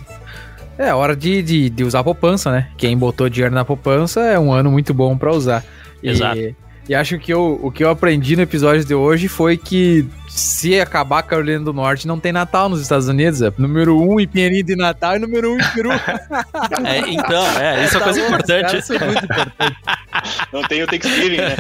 [0.78, 2.70] É hora de, de, de, usar a poupança, né?
[2.78, 5.64] Quem botou dinheiro na poupança é um ano muito bom para usar.
[6.04, 6.38] Exato.
[6.38, 6.56] E,
[6.90, 10.80] e acho que eu, o que eu aprendi no episódio de hoje foi que se
[10.80, 13.42] acabar a Carolina do Norte, não tem Natal nos Estados Unidos.
[13.42, 15.90] É número um em Pinheirinho de Natal e número um em Peru.
[16.84, 18.78] É, então, é, isso é coisa importante.
[18.78, 19.78] Isso é muito importante.
[20.52, 21.56] Não tem o Thanksgiving, né?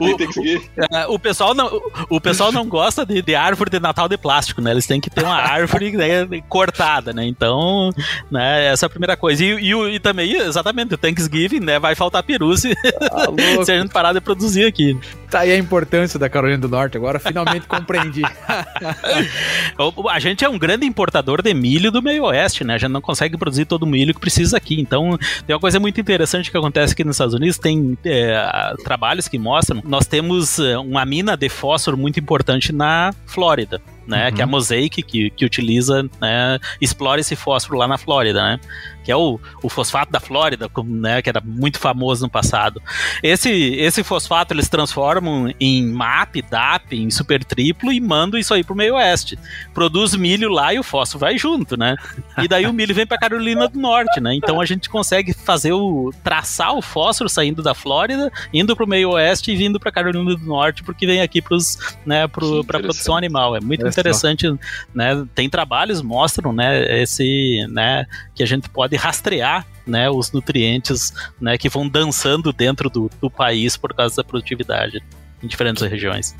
[0.00, 0.68] O, Thanksgiving.
[1.08, 4.60] O, o, pessoal não, o pessoal não gosta de, de, árvore de Natal de plástico,
[4.60, 4.70] né?
[4.70, 7.26] Eles têm que ter uma árvore né, cortada, né?
[7.26, 7.90] Então,
[8.30, 9.44] né, essa é a primeira coisa.
[9.44, 11.78] E, e, e também, exatamente, o Thanksgiving, né?
[11.78, 12.72] Vai faltar peru se,
[13.10, 13.26] ah,
[13.64, 14.98] se a gente parar de produzir aqui.
[15.30, 16.96] Tá aí a importância da Carolina do Norte.
[16.96, 18.22] Agora finalmente compreendi.
[20.10, 22.74] a gente é um grande importador de milho do meio oeste, né?
[22.74, 24.78] A gente não consegue produzir todo o milho que precisa aqui.
[24.78, 27.58] Então, tem uma coisa muito interessante que acontece aqui nos Estados Unidos.
[27.58, 29.82] Tem é, trabalhos que mostram.
[29.84, 34.28] Nós temos é, uma mina de fósforo muito importante na Flórida né?
[34.28, 34.34] Uhum.
[34.34, 34.50] Que é a uhum.
[34.50, 36.58] Mosaic, que, que utiliza, né?
[36.80, 38.60] Explora esse fósforo lá na Flórida, né?
[39.04, 41.22] Que é o, o fosfato da Flórida, né?
[41.22, 42.80] Que era muito famoso no passado.
[43.22, 48.62] Esse, esse fosfato eles transformam em MAP, DAP, em super triplo e mandam isso aí
[48.62, 49.38] pro meio oeste.
[49.74, 51.96] Produz milho lá e o fósforo vai junto, né?
[52.38, 54.34] E daí o milho vem pra Carolina do Norte, né?
[54.34, 56.12] Então a gente consegue fazer o.
[56.22, 60.44] traçar o fósforo saindo da Flórida, indo pro meio oeste e vindo pra Carolina do
[60.44, 63.56] Norte, porque vem aqui pros, né, pro, pra produção animal.
[63.56, 64.46] É muito interessante,
[64.94, 65.26] né?
[65.34, 71.56] Tem trabalhos mostram, né, esse, né, que a gente pode rastrear, né, os nutrientes, né,
[71.56, 75.02] que vão dançando dentro do, do país por causa da produtividade
[75.42, 76.34] em diferentes regiões.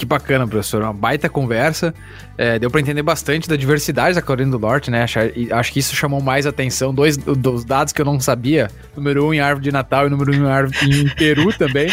[0.00, 0.80] Que bacana, professor.
[0.80, 1.92] Uma baita conversa.
[2.38, 5.02] É, deu para entender bastante da diversidade da Carolina do Norte, né?
[5.02, 5.18] Acho,
[5.52, 6.94] acho, que isso chamou mais atenção.
[6.94, 10.32] Dois dos dados que eu não sabia: número um em árvore de Natal e número
[10.32, 11.88] um em árvore em Peru também.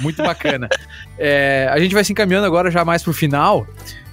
[0.00, 0.70] Muito bacana.
[1.18, 3.66] É, a gente vai se encaminhando agora já mais pro final.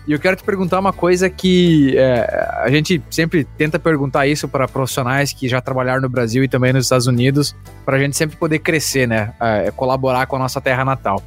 [0.07, 4.47] E eu quero te perguntar uma coisa que é, a gente sempre tenta perguntar isso
[4.47, 7.53] para profissionais que já trabalharam no Brasil e também nos Estados Unidos,
[7.85, 9.33] para a gente sempre poder crescer, né?
[9.37, 11.21] É, colaborar com a nossa terra natal.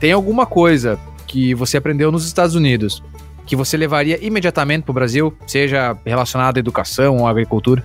[0.00, 3.02] Tem alguma coisa que você aprendeu nos Estados Unidos
[3.44, 7.82] que você levaria imediatamente para o Brasil, seja relacionado à educação ou à agricultura?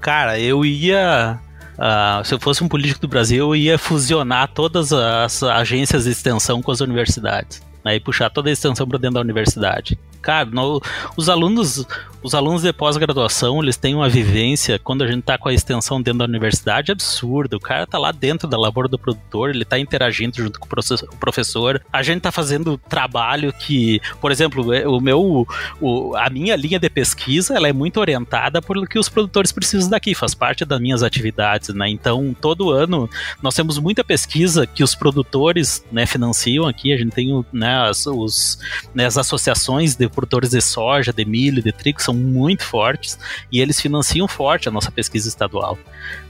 [0.00, 1.38] Cara, eu ia.
[1.74, 6.10] Uh, se eu fosse um político do Brasil, eu ia fusionar todas as agências de
[6.10, 9.98] extensão com as universidades né, e puxar toda a extensão para dentro da universidade.
[10.20, 10.80] Cara, no,
[11.16, 11.86] os alunos,
[12.22, 16.00] os alunos de pós-graduação, eles têm uma vivência quando a gente tá com a extensão
[16.00, 17.56] dentro da universidade absurda.
[17.56, 21.18] O cara tá lá dentro da lavoura do produtor, ele tá interagindo junto com o
[21.18, 21.82] professor.
[21.92, 25.46] A gente tá fazendo trabalho que, por exemplo, é, o meu
[25.80, 29.50] o, a minha linha de pesquisa, ela é muito orientada por o que os produtores
[29.50, 31.88] precisam daqui, faz parte das minhas atividades, né?
[31.88, 33.08] Então, todo ano
[33.42, 38.06] nós temos muita pesquisa que os produtores, né, financiam aqui, a gente tem, né, as,
[38.06, 38.58] os,
[38.94, 43.18] né, as associações de produtores de soja, de milho, de trigo são muito fortes
[43.50, 45.78] e eles financiam forte a nossa pesquisa estadual.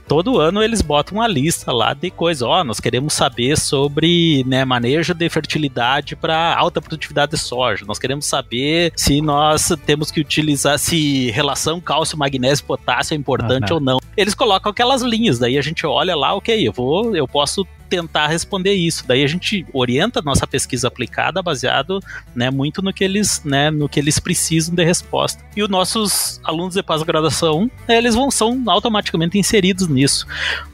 [0.07, 4.65] Todo ano eles botam uma lista lá de coisas, ó, nós queremos saber sobre né,
[4.65, 7.85] manejo de fertilidade para alta produtividade de soja.
[7.87, 13.71] Nós queremos saber se nós temos que utilizar se relação cálcio, magnésio, potássio é importante
[13.71, 13.99] ah, ou não.
[14.17, 18.25] Eles colocam aquelas linhas, daí a gente olha lá, ok, eu vou, eu posso tentar
[18.25, 19.05] responder isso.
[19.07, 21.99] Daí a gente orienta nossa pesquisa aplicada baseado,
[22.33, 25.45] né, muito no que eles, né, no que eles precisam de resposta.
[25.55, 30.25] E os nossos alunos de pós-graduação, eles vão são automaticamente inseridos nisso.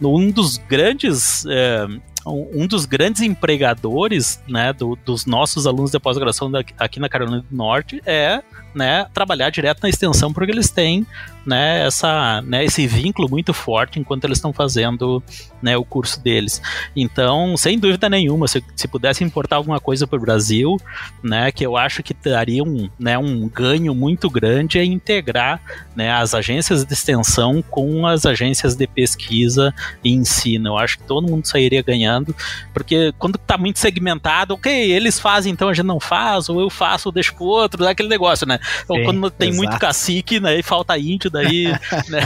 [0.01, 1.85] Um dos grandes é,
[2.25, 7.55] um dos grandes empregadores né, do, dos nossos alunos de pós-graduação aqui na Carolina do
[7.55, 8.41] Norte é
[8.73, 11.05] né, trabalhar direto na extensão, porque eles têm
[11.45, 15.23] né, essa, né, esse vínculo muito forte enquanto eles estão fazendo
[15.61, 16.61] né, o curso deles.
[16.95, 20.77] Então, sem dúvida nenhuma, se, se pudesse importar alguma coisa para o Brasil,
[21.23, 25.61] né, que eu acho que daria um, né, um ganho muito grande é integrar
[25.95, 30.69] né, as agências de extensão com as agências de pesquisa e ensino.
[30.69, 32.35] Eu acho que todo mundo sairia ganhando,
[32.73, 36.69] porque quando está muito segmentado, ok, eles fazem, então a gente não faz, ou eu
[36.69, 38.58] faço, deixo pro outro, aquele negócio, né?
[38.83, 39.63] Então, Sim, quando tem exato.
[39.63, 41.65] muito cacique, né, e falta índio, daí.
[42.09, 42.21] né?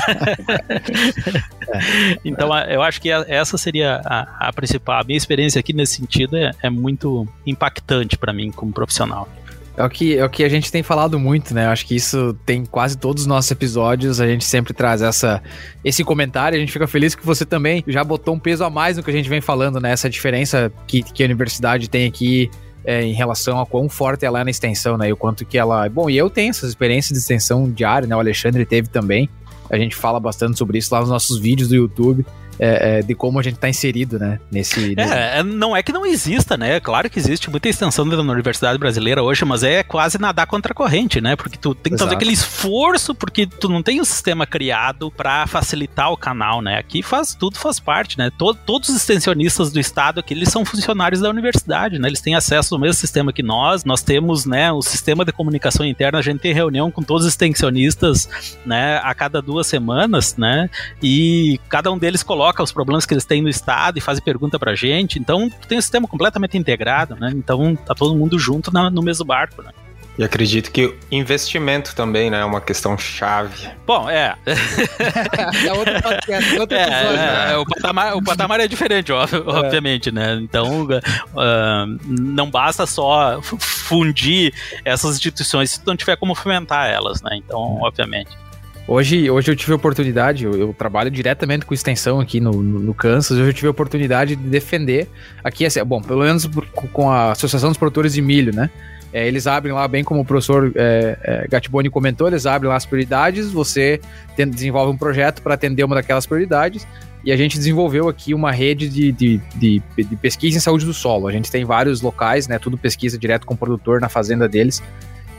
[2.23, 5.01] então, eu acho que essa seria a, a, principal.
[5.01, 9.27] A minha experiência aqui nesse sentido é, é muito impactante para mim como profissional.
[9.75, 11.65] É o, que, é o que a gente tem falado muito, né?
[11.65, 14.21] Eu acho que isso tem quase todos os nossos episódios.
[14.21, 15.41] A gente sempre traz essa,
[15.83, 16.55] esse comentário.
[16.55, 19.09] A gente fica feliz que você também já botou um peso a mais no que
[19.09, 19.91] a gente vem falando, né?
[19.91, 22.51] Essa diferença que, que a universidade tem aqui
[22.85, 25.09] é, em relação a quão forte ela é na extensão, né?
[25.09, 25.87] E o quanto que ela.
[25.89, 28.15] Bom, e eu tenho essas experiências de extensão diária, né?
[28.15, 29.29] O Alexandre teve também.
[29.69, 32.25] A gente fala bastante sobre isso lá nos nossos vídeos do YouTube
[32.59, 34.39] é, é, de como a gente está inserido, né?
[34.51, 35.13] Nesse, nesse...
[35.13, 36.79] É, é, não é que não exista, né?
[36.79, 40.75] Claro que existe muita extensão da universidade brasileira hoje, mas é quase nadar contra a
[40.75, 41.35] corrente, né?
[41.35, 42.09] Porque tu tem que Exato.
[42.09, 46.77] fazer aquele esforço, porque tu não tem um sistema criado para facilitar o canal, né?
[46.77, 48.31] Aqui faz tudo faz parte, né?
[48.37, 52.07] Todo, todos os extensionistas do estado aqui, eles são funcionários da universidade, né?
[52.07, 53.83] Eles têm acesso ao mesmo sistema que nós.
[53.83, 57.31] Nós temos, né, o sistema de comunicação interna, a gente tem reunião com todos os
[57.31, 58.29] extensionistas,
[58.65, 60.69] né, a cada duas semanas, né?
[61.01, 64.19] E cada um deles coloca coloca os problemas que eles têm no estado e faz
[64.19, 65.17] pergunta pra gente.
[65.17, 67.31] Então, tem um sistema completamente integrado, né?
[67.33, 69.71] Então, tá todo mundo junto na, no mesmo barco, né?
[70.17, 73.67] E acredito que investimento também, né, é uma questão chave.
[73.87, 74.35] Bom, é.
[74.45, 77.19] é outro podcast, outro é, episódio.
[77.19, 79.15] É, é, o, patamar, o patamar é diferente, é.
[79.15, 80.35] obviamente, né?
[80.35, 84.53] Então, uh, não basta só fundir
[84.85, 87.31] essas instituições se não tiver como fomentar elas, né?
[87.33, 88.42] Então, obviamente.
[88.85, 92.79] Hoje, hoje eu tive a oportunidade, eu, eu trabalho diretamente com extensão aqui no, no,
[92.79, 95.07] no, Kansas, hoje eu tive a oportunidade de defender
[95.41, 96.49] aqui, assim, bom, pelo menos
[96.91, 98.69] com a Associação dos Produtores de Milho, né?
[99.13, 102.75] É, eles abrem lá, bem como o professor é, é, Gatiboni comentou, eles abrem lá
[102.75, 104.01] as prioridades, você
[104.35, 106.85] tem, desenvolve um projeto para atender uma daquelas prioridades,
[107.23, 110.93] e a gente desenvolveu aqui uma rede de, de, de, de, pesquisa em saúde do
[110.93, 111.27] solo.
[111.27, 112.59] A gente tem vários locais, né?
[112.59, 114.83] Tudo pesquisa direto com o produtor na fazenda deles.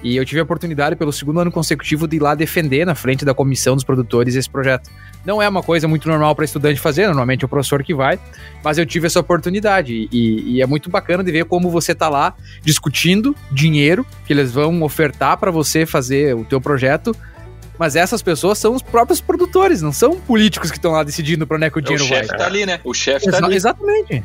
[0.05, 3.25] E eu tive a oportunidade, pelo segundo ano consecutivo, de ir lá defender na frente
[3.25, 4.91] da comissão dos produtores esse projeto.
[5.25, 8.21] Não é uma coisa muito normal para estudante fazer, normalmente é o professor que vai,
[8.63, 10.07] mas eu tive essa oportunidade.
[10.13, 14.53] E, e é muito bacana de ver como você está lá discutindo dinheiro que eles
[14.53, 17.17] vão ofertar para você fazer o teu projeto
[17.77, 21.57] mas essas pessoas são os próprios produtores, não são políticos que estão lá decidindo para
[21.57, 22.21] onde é que o dinheiro vai.
[22.21, 22.81] O chefe tá ali, né?
[22.85, 23.57] O chefe tá ali.
[23.57, 24.23] Exatamente.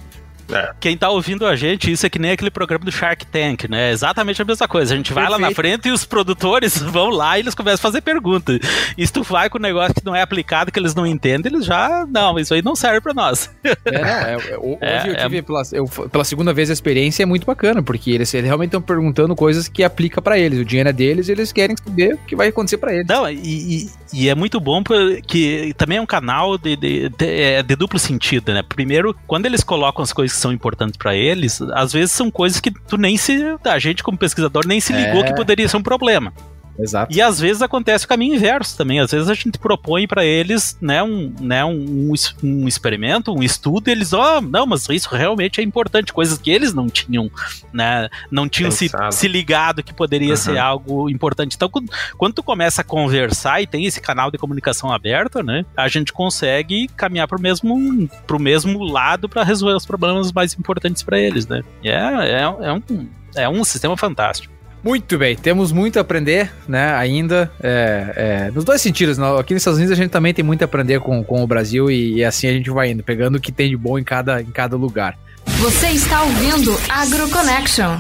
[0.52, 0.74] É.
[0.80, 3.90] quem tá ouvindo a gente, isso é que nem aquele programa do Shark Tank, né?
[3.90, 4.94] É exatamente a mesma coisa.
[4.94, 5.42] A gente vai Perfeito.
[5.42, 8.60] lá na frente e os produtores vão lá e eles começam a fazer perguntas.
[8.98, 11.52] E se tu vai com um negócio que não é aplicado, que eles não entendem,
[11.52, 12.06] eles já.
[12.10, 13.50] Não, isso aí não serve pra nós.
[13.64, 16.74] É, não, é, é hoje é, eu tive, é pela, eu, pela segunda vez, a
[16.74, 20.60] experiência é muito bacana, porque eles, eles realmente estão perguntando coisas que aplica para eles.
[20.60, 23.08] O dinheiro é deles e eles querem saber o que vai acontecer para eles.
[23.08, 27.26] Não, e, e, e, é muito bom porque também é um canal de, de, de,
[27.26, 28.64] é, de duplo sentido, né?
[28.68, 32.72] Primeiro, quando eles colocam as coisas são importantes para eles, às vezes são coisas que
[32.72, 33.40] tu nem se.
[33.64, 35.28] A gente, como pesquisador, nem se ligou é...
[35.28, 36.34] que poderia ser um problema.
[36.80, 37.16] Exato.
[37.16, 39.00] E às vezes acontece o caminho inverso também.
[39.00, 42.14] Às vezes a gente propõe para eles, né, um, né, um,
[42.44, 46.38] um, experimento, um estudo, e eles, ó, oh, não, mas isso realmente é importante, coisas
[46.38, 47.30] que eles não tinham,
[47.74, 50.38] né, não tinham se, se, ligado que poderia uhum.
[50.38, 51.56] ser algo importante.
[51.56, 55.66] Então, quando, quando tu começa a conversar e tem esse canal de comunicação aberto, né,
[55.76, 61.04] a gente consegue caminhar pro mesmo, pro mesmo lado para resolver os problemas mais importantes
[61.04, 61.62] para eles, né.
[61.84, 64.54] É, é, é um é um sistema fantástico.
[64.84, 68.14] Muito bem, temos muito a aprender, né, ainda, é,
[68.48, 69.26] é, nos dois sentidos, né?
[69.38, 71.92] aqui nos Estados Unidos a gente também tem muito a aprender com, com o Brasil
[71.92, 74.42] e, e, assim a gente vai indo, pegando o que tem de bom em cada,
[74.42, 75.18] em cada lugar.
[75.46, 77.98] Você está ouvindo AgroConnection.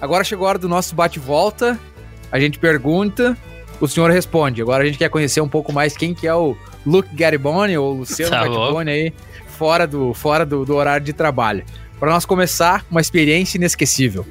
[0.00, 1.78] Agora chegou a hora do nosso bate-volta,
[2.30, 3.36] a gente pergunta,
[3.80, 4.62] o senhor responde.
[4.62, 6.56] Agora a gente quer conhecer um pouco mais quem que é o
[6.86, 9.12] Luke Garibone, ou Luciano tá Garibone aí,
[9.46, 11.64] fora, do, fora do, do horário de trabalho.
[11.98, 14.26] Para nós começar, uma experiência inesquecível.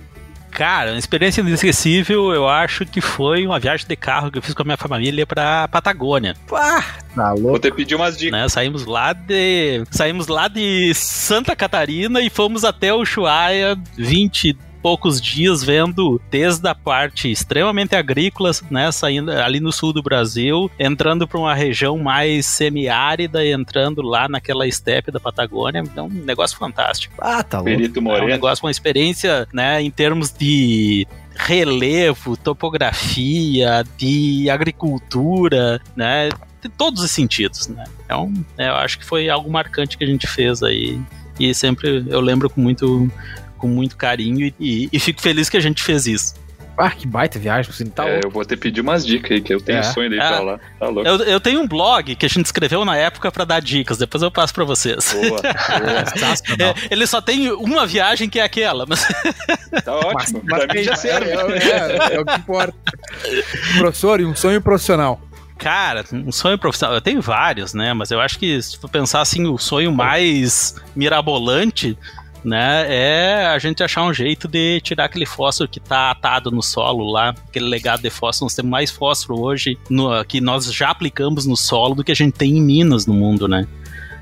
[0.54, 4.54] Cara, uma experiência inesquecível, eu acho que foi uma viagem de carro que eu fiz
[4.54, 6.36] com a minha família pra Patagônia.
[6.52, 6.84] Ah,
[7.16, 7.50] tá louco.
[7.50, 8.40] Vou ter pedir umas dicas.
[8.40, 9.84] Né, saímos lá de.
[9.90, 16.68] Saímos lá de Santa Catarina e fomos até o Ushuaia 20 poucos dias vendo desde
[16.68, 21.98] a parte extremamente agrícola, né, saindo ali no sul do Brasil, entrando para uma região
[21.98, 27.16] mais semiárida, entrando lá naquela estepe da Patagônia, então um negócio fantástico.
[27.18, 27.72] Ah, tá louco.
[27.72, 28.24] Perito Moreno.
[28.24, 36.28] É um negócio, uma experiência, né, em termos de relevo, topografia, de agricultura, né,
[36.62, 37.86] de todos os sentidos, né.
[38.10, 41.00] É um, é, eu acho que foi algo marcante que a gente fez aí
[41.40, 43.10] e sempre eu lembro com muito
[43.64, 46.34] com muito carinho e, e fico feliz que a gente fez isso.
[46.78, 49.54] Ah, que baita viagem, você tá é, eu vou ter pedir umas dicas aí, que
[49.54, 49.84] eu tenho é.
[49.84, 50.28] sonho de ir é.
[50.28, 50.60] pra lá.
[50.80, 51.08] Tá louco.
[51.08, 54.22] Eu, eu, tenho um blog que a gente escreveu na época para dar dicas, depois
[54.22, 55.14] eu passo pra vocês.
[55.14, 55.42] Boa, boa.
[55.48, 59.08] é, ele só tem uma viagem que é aquela, mas.
[59.86, 61.30] Tá ótimo, mas, mas pra mim já serve.
[61.30, 62.74] É, é, é, o que importa.
[63.78, 65.22] Professor, e um sonho profissional?
[65.58, 67.94] Cara, um sonho profissional, eu tenho vários, né?
[67.94, 71.98] Mas eu acho que se tu pensar assim, o sonho mais mirabolante
[72.44, 76.62] né, é a gente achar um jeito de tirar aquele fósforo que está atado no
[76.62, 78.46] solo lá, aquele legado de fósforo.
[78.46, 82.16] Nós temos mais fósforo hoje no, que nós já aplicamos no solo do que a
[82.16, 83.68] gente tem em minas no mundo, né?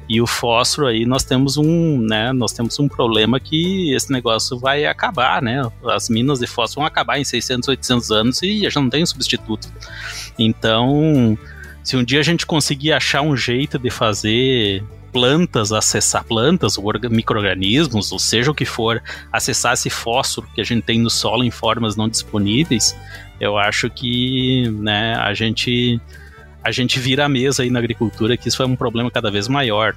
[0.08, 4.60] E o fósforo aí nós temos um, né, nós temos um problema que esse negócio
[4.60, 5.62] vai acabar, né?
[5.86, 9.06] As minas de fósforo vão acabar em 600, 800 anos e já não tem um
[9.06, 9.70] substituto.
[10.38, 11.38] Então,
[11.84, 16.86] se um dia a gente conseguir achar um jeito de fazer plantas acessar plantas, ou
[17.10, 19.02] micro-organismos, ou seja o que for,
[19.32, 22.96] acessar esse fósforo que a gente tem no solo em formas não disponíveis,
[23.40, 26.00] eu acho que né, a gente
[26.64, 29.48] a gente vira a mesa aí na agricultura que isso é um problema cada vez
[29.48, 29.96] maior.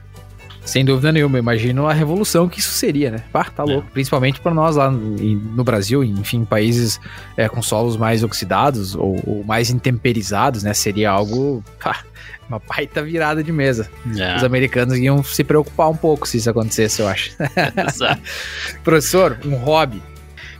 [0.64, 3.18] Sem dúvida nenhuma, imagino a revolução que isso seria, né?
[3.30, 3.66] Pá, tá é.
[3.66, 3.90] louco.
[3.92, 6.98] Principalmente para nós lá no, no, Brasil, enfim, países
[7.36, 10.72] é, com solos mais oxidados ou, ou, mais intemperizados, né?
[10.72, 11.62] Seria algo.
[11.78, 12.02] Pá,
[12.48, 13.90] uma baita virada de mesa.
[14.16, 14.36] É.
[14.36, 17.30] Os americanos iam se preocupar um pouco se isso acontecesse, eu acho.
[17.88, 18.22] Exato.
[18.82, 20.02] Professor, um hobby.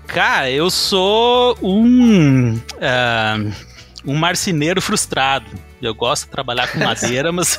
[0.06, 2.54] Cara, eu sou um.
[2.54, 3.52] Uh,
[4.04, 5.46] um marceneiro frustrado.
[5.80, 7.58] Eu gosto de trabalhar com madeira, mas.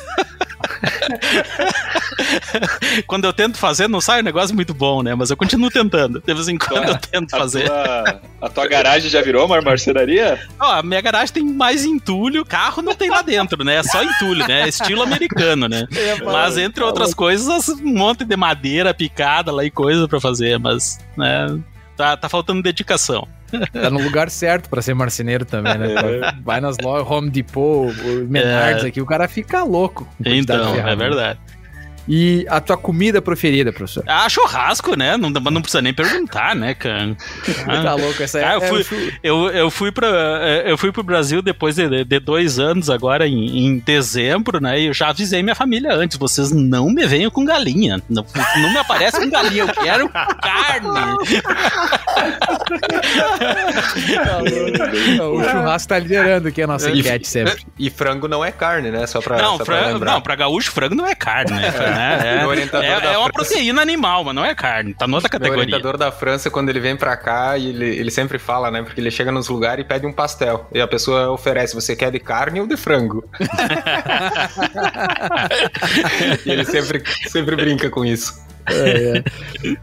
[3.06, 5.14] quando eu tento fazer, não sai um negócio muito bom, né?
[5.14, 6.20] Mas eu continuo tentando.
[6.20, 7.66] De vez em quando eu tento a fazer.
[7.66, 10.40] Tua, a tua garagem já virou uma marcenaria?
[10.58, 13.76] Ó, a minha garagem tem mais entulho, carro não tem lá dentro, né?
[13.76, 14.62] É só entulho, né?
[14.62, 15.86] É estilo americano, né?
[15.94, 20.58] É, mas entre outras coisas, um monte de madeira picada lá e coisa para fazer,
[20.58, 21.58] mas, né?
[21.96, 23.26] Tá, tá faltando dedicação.
[23.72, 25.86] Tá no lugar certo para ser marceneiro também, né?
[25.96, 26.32] É.
[26.42, 27.92] Vai nas lojas Home Depot,
[28.28, 28.88] Menards é.
[28.88, 30.06] aqui, o cara fica louco.
[30.24, 31.38] Então, é verdade.
[32.08, 34.04] E a tua comida preferida, professor?
[34.06, 35.16] Ah, churrasco, né?
[35.16, 37.16] Não, não precisa nem perguntar, né, cara?
[37.66, 40.06] Ah, tá louco, essa ah, eu, é fui, eu, eu, fui pra,
[40.42, 44.80] é, eu fui pro Brasil depois de, de dois anos, agora em, em, dezembro, né?
[44.80, 48.00] E eu já avisei minha família antes: vocês não me venham com galinha.
[48.08, 48.24] Não,
[48.56, 50.88] não me aparece com galinha, eu quero carne.
[55.16, 57.66] não, o churrasco tá liderando aqui a nossa enquete sempre.
[57.78, 59.06] E frango não é carne, né?
[59.06, 59.38] Só pra.
[59.38, 61.70] Não, só frango, pra não, pra gaúcho, frango não é carne, né?
[61.96, 62.20] Né?
[62.22, 62.36] É,
[62.84, 65.58] é, é uma proteína animal, mas não é carne, tá noutra categoria.
[65.58, 68.82] O orientador da França, quando ele vem pra cá, ele, ele sempre fala, né?
[68.82, 70.68] Porque ele chega nos lugares e pede um pastel.
[70.72, 73.24] E a pessoa oferece, você quer de carne ou de frango?
[76.44, 78.44] e ele sempre, sempre brinca com isso.
[78.66, 79.24] É, é.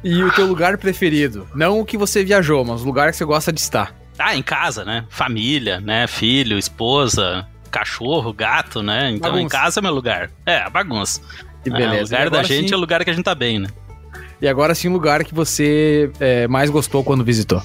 [0.04, 1.48] E o teu lugar preferido?
[1.56, 3.96] Não o que você viajou, mas o lugar que você gosta de estar.
[4.18, 5.06] Ah, em casa, né?
[5.10, 6.06] Família, né?
[6.08, 9.10] Filho, esposa, cachorro, gato, né?
[9.10, 9.44] Então bagunça.
[9.44, 10.30] em casa é meu lugar.
[10.46, 11.22] É, a bagunça.
[11.64, 12.16] Que beleza.
[12.16, 12.74] É, o lugar da gente sim...
[12.74, 13.70] é o lugar que a gente tá bem, né?
[14.42, 17.64] E agora sim, o lugar que você é, mais gostou quando visitou?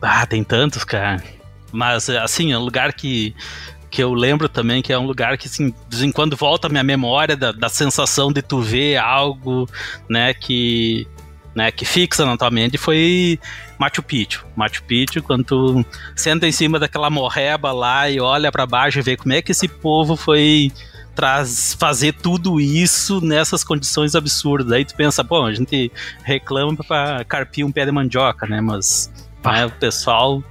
[0.00, 1.22] Ah, tem tantos, cara.
[1.72, 3.34] Mas, assim, é um lugar que
[3.90, 6.66] que eu lembro também que é um lugar que, assim, de vez em quando volta
[6.66, 9.66] a minha memória da, da sensação de tu ver algo,
[10.06, 11.06] né, que,
[11.54, 13.38] né, que fixa na tua mente foi
[13.78, 14.44] Machu Picchu.
[14.54, 19.02] Machu Picchu, quando tu senta em cima daquela morreba lá e olha para baixo e
[19.02, 20.70] vê como é que esse povo foi
[21.16, 24.72] traz fazer tudo isso nessas condições absurdas.
[24.72, 25.90] Aí tu pensa, bom, a gente
[26.22, 29.10] reclama para carpir um pé de mandioca, né, mas
[29.42, 30.42] né, o pessoal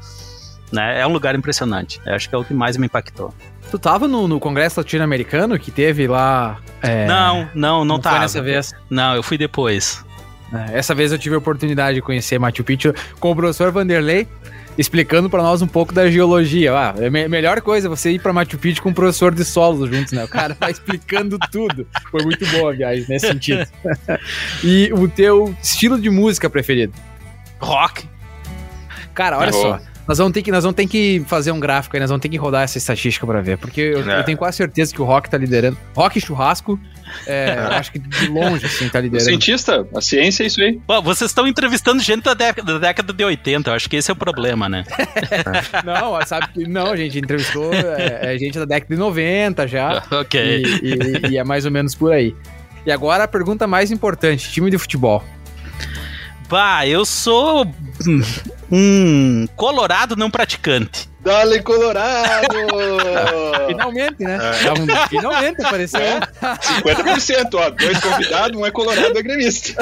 [0.72, 1.00] né?
[1.00, 2.02] É um lugar impressionante.
[2.06, 3.34] Eu acho que é o que mais me impactou.
[3.72, 6.60] Tu tava no, no Congresso Latino-Americano que teve lá.
[6.82, 7.06] É...
[7.08, 8.16] Não, não, não, não tava.
[8.16, 8.74] Foi nessa vez?
[8.90, 10.04] Não, eu fui depois.
[10.54, 14.28] É, essa vez eu tive a oportunidade de conhecer Machu Picchu com o professor Vanderlei,
[14.78, 16.74] explicando para nós um pouco da geologia.
[16.74, 19.44] Ah, é a melhor coisa é você ir para Machu Picchu com um professor de
[19.46, 20.24] solos juntos, né?
[20.24, 21.88] O cara vai explicando tudo.
[22.12, 23.66] Foi muito boa a viagem nesse sentido.
[24.64, 26.94] e o teu estilo de música preferido?
[27.60, 28.08] Rock.
[29.14, 29.80] Cara, olha só.
[30.08, 32.30] Nós vamos ter que, nós vamos ter que fazer um gráfico aí, nós vamos ter
[32.30, 33.58] que rodar essa estatística para ver.
[33.58, 34.20] Porque eu, é.
[34.20, 35.78] eu, tenho quase certeza que o Rock tá liderando.
[35.96, 36.80] Rock e churrasco,
[37.26, 39.28] é, acho que de longe, assim, tá liderando.
[39.28, 40.80] O cientista, a ciência é isso aí.
[40.88, 44.12] Bom, vocês estão entrevistando gente da década, da década de 80, eu acho que esse
[44.12, 44.84] é o problema, né?
[45.84, 46.68] não, sabe que.
[46.68, 50.04] Não, a gente entrevistou é, é, gente da década de 90 já.
[50.12, 50.64] ok.
[50.64, 52.36] E, e, e é mais ou menos por aí.
[52.86, 55.24] E agora a pergunta mais importante: time de futebol.
[56.48, 57.66] Bah, eu sou
[58.72, 61.10] um colorado não praticante.
[61.26, 62.56] Dale Colorado!
[63.68, 64.38] Finalmente, né?
[64.38, 65.08] É.
[65.08, 66.00] Finalmente apareceu.
[66.00, 66.20] É.
[66.20, 67.72] 50%, ó.
[67.72, 69.74] Dois convidados, um é colorado, um é gremista.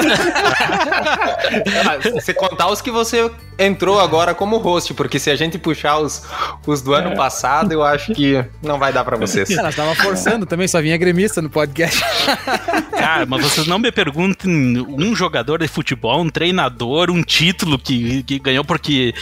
[2.14, 6.22] Você contar os que você entrou agora como host, porque se a gente puxar os,
[6.66, 7.14] os do ano é.
[7.14, 9.50] passado, eu acho que não vai dar para vocês.
[9.50, 12.02] Ela tava forçando também, só vinha gremista no podcast.
[12.98, 18.22] Cara, mas vocês não me perguntem um jogador de futebol, um treinador, um título que,
[18.22, 19.14] que ganhou, porque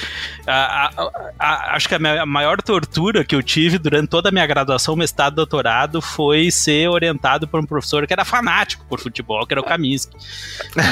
[0.46, 4.28] a, a, a, acho que a minha a maior tortura que eu tive durante toda
[4.28, 9.00] a minha graduação, mestrado, doutorado, foi ser orientado por um professor que era fanático por
[9.00, 10.16] futebol, que era o Kaminsky.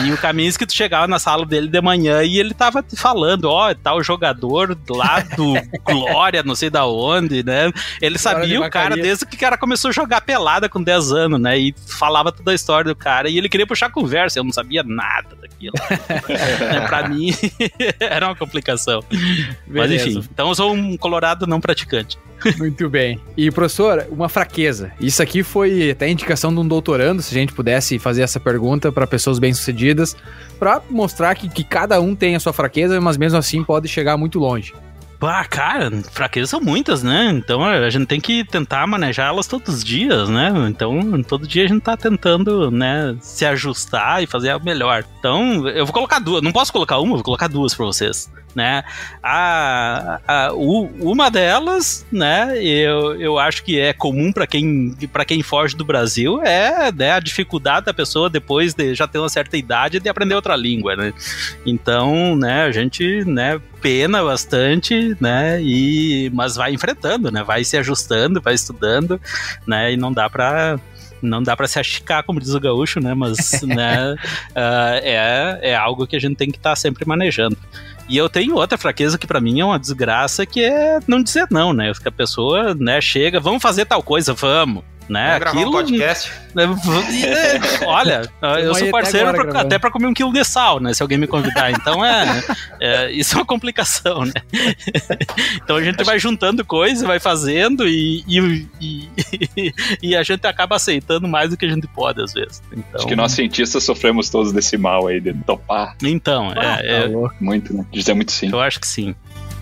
[0.06, 3.46] E o Kaminsky, tu chegava na sala dele de manhã e ele tava te falando,
[3.46, 5.54] ó, oh, tal jogador lá do
[5.84, 7.72] Glória, não sei da onde, né?
[8.00, 11.40] Ele sabia o cara desde que o cara começou a jogar pelada com 10 anos,
[11.40, 11.58] né?
[11.58, 14.82] E falava toda a história do cara e ele queria puxar conversa, eu não sabia
[14.82, 15.74] nada daquilo.
[16.86, 17.32] pra mim,
[17.98, 19.02] era uma complicação.
[19.10, 19.60] Beleza.
[19.66, 22.16] Mas enfim, então eu sou um colorado não praticante.
[22.56, 23.20] Muito bem.
[23.36, 24.92] E, professor, uma fraqueza.
[25.00, 28.92] Isso aqui foi até indicação de um doutorando, se a gente pudesse fazer essa pergunta
[28.92, 30.16] para pessoas bem-sucedidas,
[30.58, 34.16] para mostrar que, que cada um tem a sua fraqueza, mas mesmo assim pode chegar
[34.16, 34.72] muito longe.
[35.22, 37.30] Ah, cara, fraquezas são muitas, né?
[37.30, 40.50] Então a gente tem que tentar manejar elas todos os dias, né?
[40.68, 45.04] Então todo dia a gente tá tentando, né, se ajustar e fazer o melhor.
[45.18, 48.82] Então eu vou colocar duas, não posso colocar uma, vou colocar duas para vocês né?
[49.22, 54.94] A, a, uma delas, né, eu, eu acho que é comum para quem,
[55.26, 59.28] quem foge do Brasil, é né, a dificuldade da pessoa, depois de já ter uma
[59.28, 61.12] certa idade, de aprender outra língua, né?
[61.64, 67.76] Então, né, a gente, né, pena bastante, né, e, mas vai enfrentando, né, vai se
[67.76, 69.20] ajustando, vai estudando,
[69.66, 70.78] né, e não dá para
[71.22, 73.12] não dá para se achicar, como diz o gaúcho, né?
[73.12, 77.58] Mas né, uh, é, é algo que a gente tem que estar tá sempre manejando.
[78.08, 81.46] E eu tenho outra fraqueza que para mim é uma desgraça, que é não dizer
[81.50, 81.92] não, né?
[81.92, 85.38] Que a pessoa, né, chega, vamos fazer tal coisa, vamos né?
[85.40, 86.32] Vamos Aquilo, um podcast.
[86.56, 88.22] É, olha,
[88.62, 90.94] eu sou parceiro pra, até para comer um quilo de sal, né?
[90.94, 91.70] Se alguém me convidar.
[91.72, 92.42] Então é,
[92.80, 94.32] é isso é uma complicação, né?
[95.62, 100.76] então a gente vai juntando coisas, vai fazendo e, e, e, e, a gente acaba
[100.76, 102.62] aceitando mais do que a gente pode às vezes.
[102.72, 105.96] Então, Acho que nós cientistas sofremos todos desse mal aí de topar.
[106.02, 107.08] Então, ah, é, é,
[107.40, 107.84] muito, né?
[107.90, 108.50] Dizer muito sim.
[108.50, 109.14] Eu acho que sim.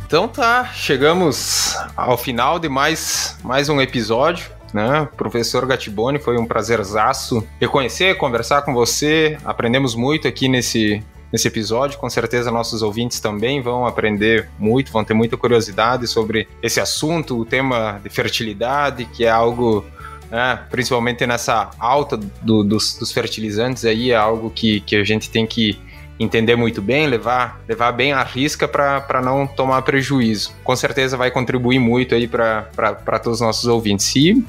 [0.06, 5.08] Então tá, chegamos ao final de mais, mais um episódio né?
[5.16, 9.38] Professor Gatiboni, foi um prazerzaço reconhecer, conversar com você.
[9.44, 11.98] Aprendemos muito aqui nesse, nesse episódio.
[11.98, 17.38] Com certeza nossos ouvintes também vão aprender muito, vão ter muita curiosidade sobre esse assunto,
[17.38, 19.84] o tema de fertilidade, que é algo
[20.30, 25.30] é, principalmente nessa alta do, dos, dos, fertilizantes aí, é algo que, que a gente
[25.30, 25.78] tem que
[26.18, 30.52] entender muito bem, levar, levar bem a risca para não tomar prejuízo.
[30.64, 34.14] Com certeza vai contribuir muito aí para todos os nossos ouvintes.
[34.16, 34.44] E,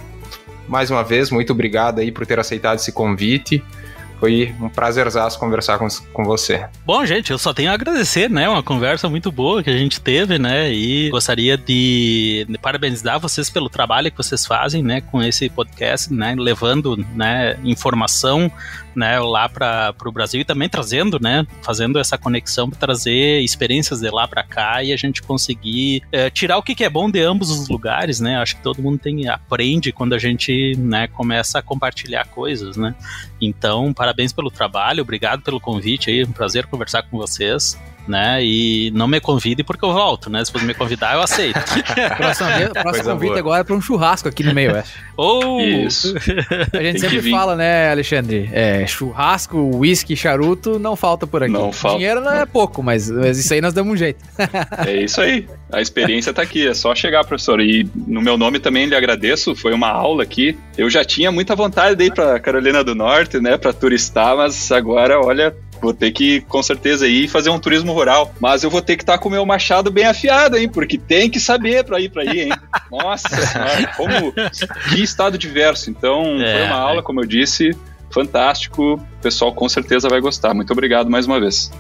[0.67, 3.63] mais uma vez, muito obrigado aí por ter aceitado esse convite.
[4.19, 6.67] Foi um prazerzaço conversar com, com você.
[6.85, 8.49] Bom, gente, eu só tenho a agradecer, né?
[8.49, 10.69] Uma conversa muito boa que a gente teve, né?
[10.73, 14.99] E gostaria de, de parabenizar vocês pelo trabalho que vocês fazem, né?
[14.99, 16.35] Com esse podcast, né?
[16.37, 17.57] Levando, né?
[17.63, 18.51] Informação
[18.95, 23.99] né, lá para o Brasil e também trazendo, né, fazendo essa conexão para trazer experiências
[23.99, 27.09] de lá para cá e a gente conseguir é, tirar o que, que, é bom
[27.09, 28.37] de ambos os lugares, né?
[28.37, 32.95] Acho que todo mundo tem aprende quando a gente, né, começa a compartilhar coisas, né?
[33.41, 38.43] Então, parabéns pelo trabalho, obrigado pelo convite aí, um prazer conversar com vocês né?
[38.43, 40.43] E não me convide porque eu volto, né?
[40.43, 41.59] Se você me convidar, eu aceito.
[42.17, 42.49] próximo
[42.81, 43.39] próximo convite boa.
[43.39, 44.93] agora é para um churrasco aqui no meio oeste.
[45.21, 45.59] Oh!
[45.59, 46.15] Isso.
[46.71, 48.49] A gente sempre fala, né, Alexandre?
[48.53, 51.51] É, churrasco, uísque, charuto, não falta por aqui.
[51.51, 51.97] Não falta.
[51.97, 54.23] Dinheiro não é pouco, mas, mas isso aí nós damos um jeito.
[54.87, 55.45] é isso aí.
[55.69, 57.59] A experiência tá aqui, é só chegar, professor.
[57.59, 60.57] E no meu nome também lhe agradeço, foi uma aula aqui.
[60.77, 64.71] Eu já tinha muita vontade de ir para Carolina do Norte, né, para turistar, mas
[64.71, 68.33] agora, olha, Vou ter que, com certeza, ir fazer um turismo rural.
[68.39, 70.67] Mas eu vou ter que estar tá com o meu machado bem afiado, hein?
[70.67, 72.51] Porque tem que saber para ir para aí, hein?
[72.91, 74.33] Nossa senhora, como
[74.89, 75.89] que estado diverso.
[75.89, 77.75] Então, é, foi uma aula, como eu disse,
[78.11, 78.95] fantástico.
[78.95, 80.53] O pessoal com certeza vai gostar.
[80.53, 81.71] Muito obrigado mais uma vez.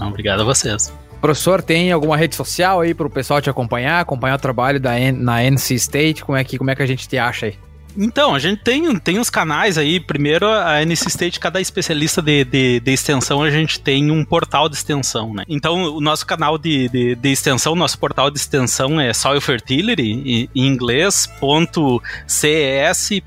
[0.00, 0.92] Obrigado a vocês.
[1.20, 4.92] Professor, tem alguma rede social aí para o pessoal te acompanhar, acompanhar o trabalho da
[5.12, 6.24] na NC State?
[6.24, 7.54] Como é que, como é que a gente te acha aí?
[7.96, 10.00] Então, a gente tem, tem uns canais aí.
[10.00, 14.68] Primeiro, a NC State, cada especialista de, de, de, extensão, a gente tem um portal
[14.68, 15.44] de extensão, né?
[15.48, 20.48] Então, o nosso canal de, de, de extensão, nosso portal de extensão é Soil Fertility,
[20.54, 23.24] em inglês, ponto ces.ncsu.edu.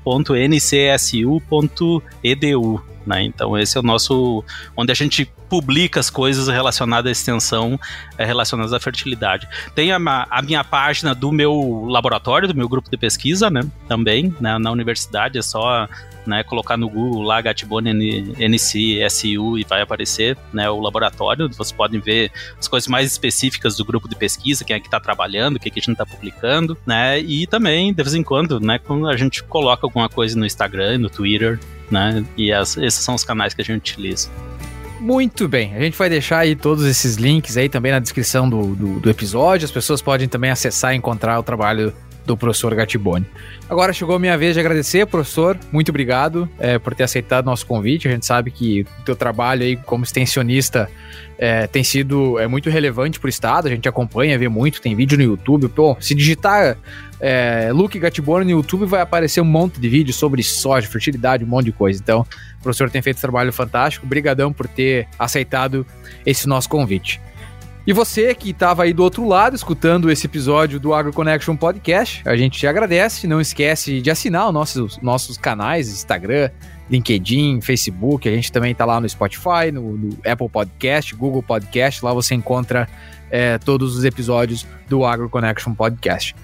[3.08, 3.24] Né?
[3.24, 4.44] Então esse é o nosso
[4.76, 7.80] onde a gente publica as coisas relacionadas à extensão,
[8.18, 9.48] é, relacionadas à fertilidade.
[9.74, 9.96] Tem a,
[10.30, 13.62] a, minha página do meu laboratório, do meu grupo de pesquisa, né?
[13.88, 14.58] Também né?
[14.58, 15.88] na universidade é só
[16.26, 21.48] né, colocar no Google lá Gatibone NC SU e vai aparecer né, o laboratório.
[21.48, 25.00] Vocês podem ver as coisas mais específicas do grupo de pesquisa, quem é que está
[25.00, 27.18] trabalhando, o que, é que a gente está publicando, né?
[27.20, 30.98] E também, de vez em quando, né, quando a gente coloca alguma coisa no Instagram,
[30.98, 31.58] no Twitter,
[31.90, 32.24] né?
[32.36, 34.28] E as, esses são os canais que a gente utiliza.
[35.00, 38.74] Muito bem, a gente vai deixar aí todos esses links aí também na descrição do,
[38.74, 39.64] do, do episódio.
[39.64, 41.92] As pessoas podem também acessar e encontrar o trabalho
[42.28, 43.24] do professor Gatiboni.
[43.70, 45.58] Agora chegou a minha vez de agradecer, professor.
[45.72, 48.06] Muito obrigado é, por ter aceitado nosso convite.
[48.06, 50.90] A gente sabe que o teu trabalho aí como extensionista
[51.38, 53.66] é, tem sido é muito relevante para o estado.
[53.66, 55.68] A gente acompanha, vê muito, tem vídeo no YouTube.
[55.68, 56.76] Pô, se digitar
[57.20, 61.48] é, Luke Gatiboni no YouTube vai aparecer um monte de vídeos sobre soja, fertilidade, um
[61.48, 62.00] monte de coisa.
[62.00, 62.20] Então,
[62.58, 64.06] o professor tem feito um trabalho fantástico.
[64.06, 65.86] Obrigadão por ter aceitado
[66.24, 67.20] esse nosso convite.
[67.86, 72.22] E você que estava aí do outro lado escutando esse episódio do Agro Connection Podcast,
[72.28, 73.26] a gente te agradece.
[73.26, 76.50] Não esquece de assinar os nossos, nossos canais, Instagram,
[76.90, 78.28] LinkedIn, Facebook.
[78.28, 82.04] A gente também está lá no Spotify, no, no, Apple Podcast, Google Podcast.
[82.04, 82.86] Lá você encontra
[83.30, 86.36] é, todos os episódios do Agro Connection Podcast.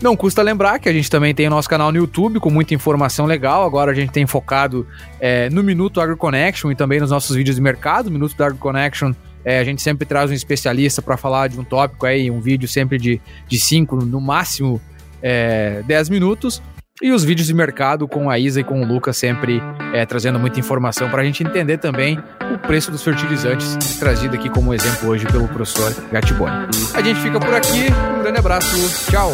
[0.00, 2.74] Não custa lembrar que a gente também tem o nosso canal no YouTube com muita
[2.74, 3.64] informação legal.
[3.64, 4.86] Agora a gente tem focado
[5.18, 8.10] é, no Minuto Agro Connection e também nos nossos vídeos de mercado.
[8.10, 9.12] Minuto do Agro Connection
[9.42, 12.68] é, a gente sempre traz um especialista para falar de um tópico aí, um vídeo
[12.68, 14.80] sempre de 5, no máximo
[15.22, 16.60] 10 é, minutos.
[17.00, 19.62] E os vídeos de mercado com a Isa e com o Lucas sempre
[19.92, 22.18] é, trazendo muita informação para a gente entender também
[22.52, 26.66] o preço dos fertilizantes, trazido aqui como exemplo hoje pelo professor Gatiboni.
[26.94, 27.84] A gente fica por aqui,
[28.18, 29.32] um grande abraço, tchau!